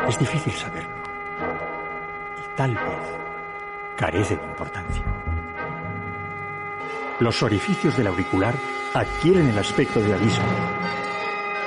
Es 0.09 0.19
difícil 0.19 0.51
saberlo. 0.51 0.97
Y 2.43 2.57
tal 2.57 2.75
vez 2.75 3.17
carece 3.95 4.35
de 4.35 4.43
importancia. 4.43 5.05
Los 7.21 7.41
orificios 7.41 7.95
del 7.95 8.07
auricular 8.07 8.53
adquieren 8.93 9.47
el 9.47 9.57
aspecto 9.57 10.01
de 10.01 10.13
abismo. 10.13 10.43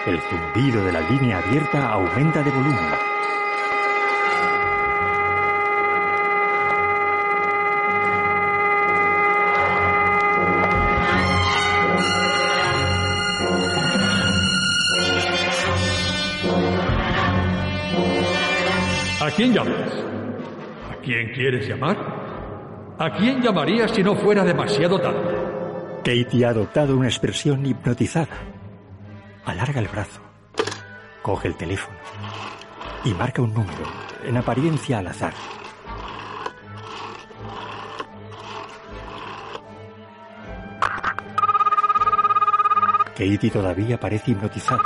El 0.07 0.21
zumbido 0.21 0.85
de 0.85 0.93
la 0.93 1.01
línea 1.01 1.39
abierta 1.39 1.89
aumenta 1.89 2.41
de 2.41 2.51
volumen. 2.53 2.79
¿A 19.21 19.31
quién 19.35 19.53
llamas? 19.53 19.75
¿A 20.89 20.95
quién 21.03 21.33
quieres 21.33 21.69
llamar? 21.69 21.97
¿A 22.97 23.11
quién 23.11 23.43
llamarías 23.43 23.91
si 23.91 24.05
no 24.05 24.15
fuera 24.15 24.45
demasiado 24.45 25.01
tarde? 25.01 25.37
Katie 26.05 26.45
ha 26.45 26.51
adoptado 26.51 26.97
una 26.97 27.09
expresión 27.09 27.67
hipnotizada. 27.67 28.56
Alarga 29.47 29.81
el 29.81 29.89
brazo, 29.89 30.21
coge 31.23 31.49
el 31.49 31.55
teléfono 31.55 31.97
y 33.05 33.15
marca 33.15 33.41
un 33.43 33.55
número, 33.55 33.85
en 34.25 34.37
apariencia 34.37 34.99
al 34.99 35.07
azar. 35.07 35.33
Katie 43.17 43.51
todavía 43.51 43.99
parece 43.99 44.33
hipnotizada. 44.33 44.83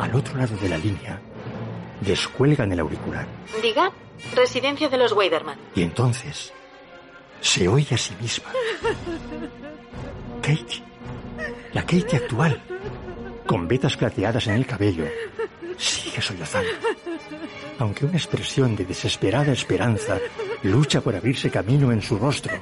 Al 0.00 0.14
otro 0.14 0.36
lado 0.38 0.56
de 0.56 0.68
la 0.68 0.78
línea, 0.78 1.20
descuelgan 2.00 2.72
el 2.72 2.80
auricular. 2.80 3.26
Diga, 3.62 3.92
residencia 4.34 4.88
de 4.88 4.96
los 4.96 5.12
Weiderman. 5.12 5.58
Y 5.74 5.82
entonces 5.82 6.52
se 7.40 7.68
oye 7.68 7.94
a 7.94 7.98
sí 7.98 8.16
misma. 8.20 8.50
Katie, 10.42 10.82
la 11.72 11.82
Katie 11.82 12.16
actual, 12.16 12.60
con 13.46 13.68
vetas 13.68 13.96
plateadas 13.96 14.46
en 14.46 14.54
el 14.54 14.66
cabello, 14.66 15.04
sigue 15.76 16.20
sollozando. 16.20 16.70
Aunque 17.78 18.04
una 18.04 18.16
expresión 18.16 18.76
de 18.76 18.84
desesperada 18.84 19.52
esperanza 19.52 20.18
lucha 20.62 21.00
por 21.00 21.14
abrirse 21.16 21.50
camino 21.50 21.92
en 21.92 22.02
su 22.02 22.18
rostro, 22.18 22.52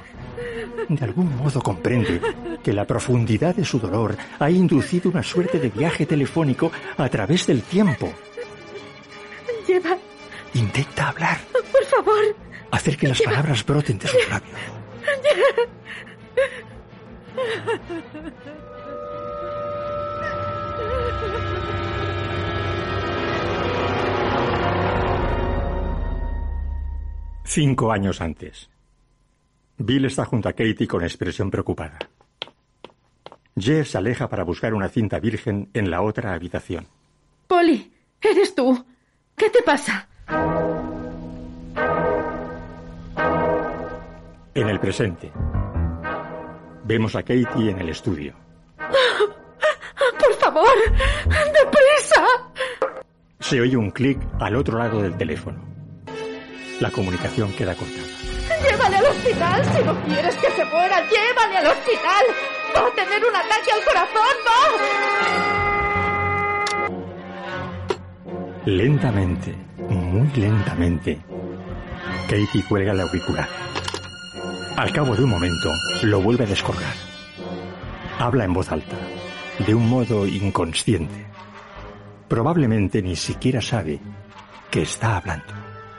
de 0.87 1.05
algún 1.05 1.35
modo 1.37 1.61
comprende 1.61 2.21
que 2.63 2.73
la 2.73 2.85
profundidad 2.85 3.55
de 3.55 3.65
su 3.65 3.79
dolor 3.79 4.15
ha 4.39 4.49
inducido 4.49 5.11
una 5.11 5.23
suerte 5.23 5.59
de 5.59 5.69
viaje 5.69 6.05
telefónico 6.05 6.71
a 6.97 7.09
través 7.09 7.47
del 7.47 7.61
tiempo. 7.63 8.11
Lleva. 9.67 9.97
Intenta 10.53 11.09
hablar. 11.09 11.37
Por 11.51 11.85
favor. 11.85 12.35
Hacer 12.71 12.97
que 12.97 13.07
las 13.07 13.21
palabras 13.21 13.65
broten 13.65 13.99
de 13.99 14.07
sus 14.07 14.29
labios. 14.29 14.59
Cinco 27.43 27.91
años 27.91 28.21
antes. 28.21 28.69
Bill 29.77 30.05
está 30.05 30.23
junto 30.25 30.49
a 30.49 30.53
Katie 30.53 30.87
con 30.87 31.03
expresión 31.03 31.49
preocupada. 31.49 31.97
Jeff 33.57 33.89
se 33.89 33.97
aleja 33.97 34.29
para 34.29 34.43
buscar 34.43 34.73
una 34.73 34.87
cinta 34.87 35.19
virgen 35.19 35.69
en 35.73 35.89
la 35.89 36.01
otra 36.01 36.33
habitación. 36.33 36.87
Polly, 37.47 37.91
eres 38.21 38.53
tú. 38.53 38.85
¿Qué 39.35 39.49
te 39.49 39.63
pasa? 39.63 40.07
En 44.53 44.69
el 44.69 44.79
presente. 44.79 45.31
Vemos 46.83 47.15
a 47.15 47.23
Katie 47.23 47.71
en 47.71 47.79
el 47.79 47.89
estudio. 47.89 48.35
Por 48.77 49.28
favor, 50.51 50.75
deprisa. 51.25 52.23
Se 53.39 53.61
oye 53.61 53.77
un 53.77 53.91
clic 53.91 54.19
al 54.39 54.55
otro 54.55 54.77
lado 54.79 55.01
del 55.01 55.15
teléfono. 55.17 55.59
La 56.79 56.91
comunicación 56.91 57.51
queda 57.53 57.75
cortada. 57.75 58.07
Llévale 58.63 58.97
al 58.97 59.05
hospital 59.05 59.65
si 59.65 59.83
no 59.83 60.03
quieres 60.05 60.35
que 60.35 60.51
se 60.51 60.65
muera. 60.65 61.01
Llévale 61.01 61.57
al 61.57 61.67
hospital. 61.67 62.25
Va 62.75 62.87
a 62.87 62.91
tener 62.91 63.23
un 63.25 63.35
ataque 63.35 63.71
al 63.73 63.83
corazón, 63.85 64.35
va. 64.47 64.59
Lentamente, 68.65 69.55
muy 69.77 70.27
lentamente, 70.35 71.21
Katie 72.27 72.63
cuelga 72.67 72.91
el 72.91 72.99
auricular. 73.01 73.47
Al 74.77 74.91
cabo 74.91 75.15
de 75.15 75.23
un 75.23 75.29
momento, 75.29 75.69
lo 76.03 76.21
vuelve 76.21 76.43
a 76.43 76.47
descolgar. 76.47 76.93
Habla 78.19 78.43
en 78.43 78.53
voz 78.53 78.71
alta, 78.71 78.97
de 79.65 79.75
un 79.75 79.89
modo 79.89 80.25
inconsciente. 80.25 81.25
Probablemente 82.27 83.01
ni 83.01 83.15
siquiera 83.15 83.61
sabe 83.61 83.99
que 84.71 84.83
está 84.83 85.17
hablando. 85.17 85.53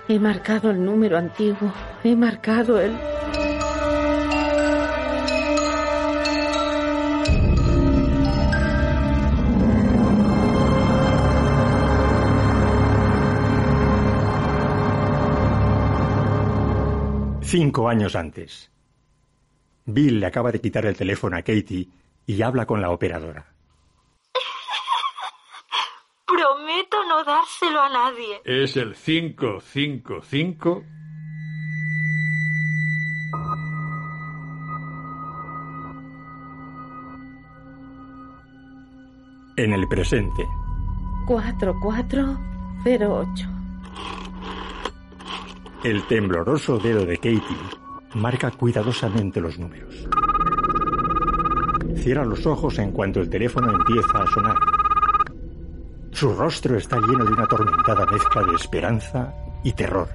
He 0.08 0.18
marcado 0.18 0.70
el 0.70 0.84
número 0.84 1.18
antiguo. 1.18 1.72
He 2.02 2.16
marcado 2.16 2.80
el... 2.80 2.92
Cinco 17.42 17.88
años 17.88 18.14
antes. 18.14 18.70
Bill 19.84 20.20
le 20.20 20.26
acaba 20.26 20.52
de 20.52 20.60
quitar 20.60 20.86
el 20.86 20.96
teléfono 20.96 21.36
a 21.36 21.42
Katie 21.42 21.88
y 22.26 22.42
habla 22.42 22.66
con 22.66 22.80
la 22.80 22.90
operadora. 22.90 23.52
Prometo 26.26 27.04
no 27.08 27.22
dárselo 27.24 27.80
a 27.80 27.88
nadie. 27.88 28.40
Es 28.44 28.76
el 28.76 28.94
555. 28.94 30.84
En 39.56 39.72
el 39.72 39.88
presente. 39.88 40.46
4408. 41.26 43.48
El 45.84 46.06
tembloroso 46.06 46.78
dedo 46.78 47.06
de 47.06 47.16
Katie 47.16 47.40
marca 48.14 48.50
cuidadosamente 48.50 49.40
los 49.40 49.58
números. 49.58 50.06
Cierra 52.00 52.24
los 52.24 52.46
ojos 52.46 52.78
en 52.78 52.92
cuanto 52.92 53.20
el 53.20 53.28
teléfono 53.28 53.70
empieza 53.70 54.22
a 54.22 54.26
sonar. 54.26 54.56
Su 56.12 56.32
rostro 56.34 56.76
está 56.76 56.96
lleno 56.96 57.26
de 57.26 57.32
una 57.32 57.44
atormentada 57.44 58.06
mezcla 58.06 58.42
de 58.42 58.56
esperanza 58.56 59.34
y 59.62 59.72
terror. 59.72 60.08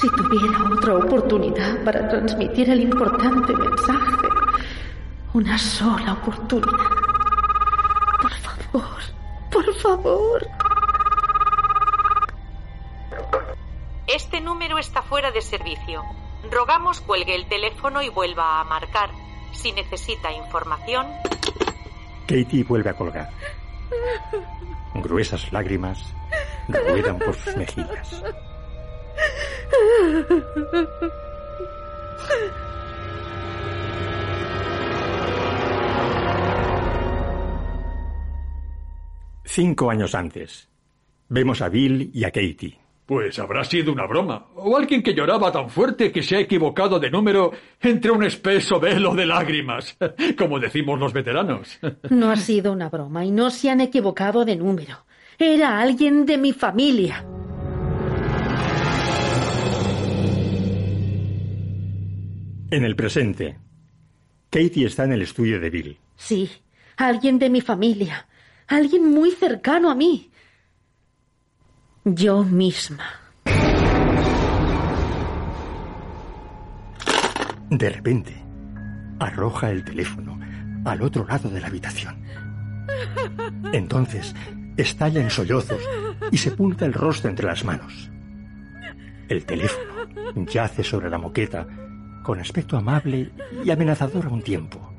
Si 0.00 0.08
tuviera 0.10 0.70
otra 0.70 0.96
oportunidad 0.96 1.82
para 1.82 2.06
transmitir 2.08 2.68
el 2.68 2.82
importante 2.82 3.56
mensaje. 3.56 4.28
Una 5.32 5.56
sola 5.56 6.12
oportunidad. 6.12 6.90
Por 8.20 8.32
favor, 8.32 9.00
por 9.50 9.74
favor. 9.76 10.46
Este 14.06 14.42
número 14.42 14.76
está 14.76 15.02
fuera 15.02 15.30
de 15.30 15.40
servicio. 15.40 16.02
Rogamos 16.50 17.00
cuelgue 17.00 17.34
el 17.34 17.48
teléfono 17.48 18.02
y 18.02 18.10
vuelva 18.10 18.60
a 18.60 18.64
marcar. 18.64 19.10
Si 19.60 19.72
necesita 19.72 20.30
información. 20.32 21.06
Katie 22.28 22.62
vuelve 22.62 22.90
a 22.90 22.94
colgar. 22.94 23.28
Gruesas 24.94 25.52
lágrimas 25.52 26.14
ruedan 26.68 27.18
por 27.18 27.34
sus 27.34 27.56
mejillas. 27.56 28.22
Cinco 39.44 39.90
años 39.90 40.14
antes. 40.14 40.68
Vemos 41.28 41.62
a 41.62 41.68
Bill 41.68 42.12
y 42.14 42.22
a 42.24 42.30
Katie. 42.30 42.78
Pues 43.08 43.38
habrá 43.38 43.64
sido 43.64 43.90
una 43.90 44.06
broma. 44.06 44.48
O 44.56 44.76
alguien 44.76 45.02
que 45.02 45.14
lloraba 45.14 45.50
tan 45.50 45.70
fuerte 45.70 46.12
que 46.12 46.22
se 46.22 46.36
ha 46.36 46.40
equivocado 46.40 47.00
de 47.00 47.10
número 47.10 47.52
entre 47.80 48.10
un 48.10 48.22
espeso 48.22 48.78
velo 48.78 49.14
de 49.14 49.24
lágrimas, 49.24 49.96
como 50.36 50.60
decimos 50.60 51.00
los 51.00 51.14
veteranos. 51.14 51.78
No 52.10 52.30
ha 52.30 52.36
sido 52.36 52.70
una 52.70 52.90
broma 52.90 53.24
y 53.24 53.30
no 53.30 53.48
se 53.48 53.70
han 53.70 53.80
equivocado 53.80 54.44
de 54.44 54.56
número. 54.56 55.06
Era 55.38 55.80
alguien 55.80 56.26
de 56.26 56.36
mi 56.36 56.52
familia. 56.52 57.24
En 62.70 62.84
el 62.84 62.94
presente. 62.94 63.56
Katie 64.50 64.86
está 64.86 65.04
en 65.04 65.12
el 65.12 65.22
estudio 65.22 65.58
de 65.58 65.70
Bill. 65.70 65.98
Sí, 66.14 66.50
alguien 66.98 67.38
de 67.38 67.48
mi 67.48 67.62
familia, 67.62 68.28
alguien 68.66 69.10
muy 69.10 69.30
cercano 69.30 69.90
a 69.90 69.94
mí. 69.94 70.30
Yo 72.14 72.42
misma. 72.42 73.04
De 77.68 77.90
repente, 77.90 78.34
arroja 79.20 79.70
el 79.70 79.84
teléfono 79.84 80.40
al 80.86 81.02
otro 81.02 81.26
lado 81.26 81.50
de 81.50 81.60
la 81.60 81.66
habitación. 81.66 82.16
Entonces, 83.74 84.34
estalla 84.78 85.20
en 85.20 85.28
sollozos 85.28 85.82
y 86.30 86.38
sepulta 86.38 86.86
el 86.86 86.94
rostro 86.94 87.28
entre 87.28 87.46
las 87.46 87.62
manos. 87.62 88.10
El 89.28 89.44
teléfono 89.44 90.06
yace 90.46 90.82
sobre 90.82 91.10
la 91.10 91.18
moqueta 91.18 91.66
con 92.22 92.40
aspecto 92.40 92.78
amable 92.78 93.32
y 93.62 93.70
amenazador 93.70 94.26
a 94.26 94.30
un 94.30 94.40
tiempo. 94.40 94.94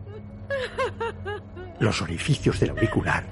Los 1.80 2.04
orificios 2.04 2.60
del 2.60 2.70
auricular 2.70 3.28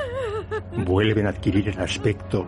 vuelven 0.77 1.27
a 1.27 1.29
adquirir 1.29 1.69
el 1.69 1.79
aspecto 1.79 2.47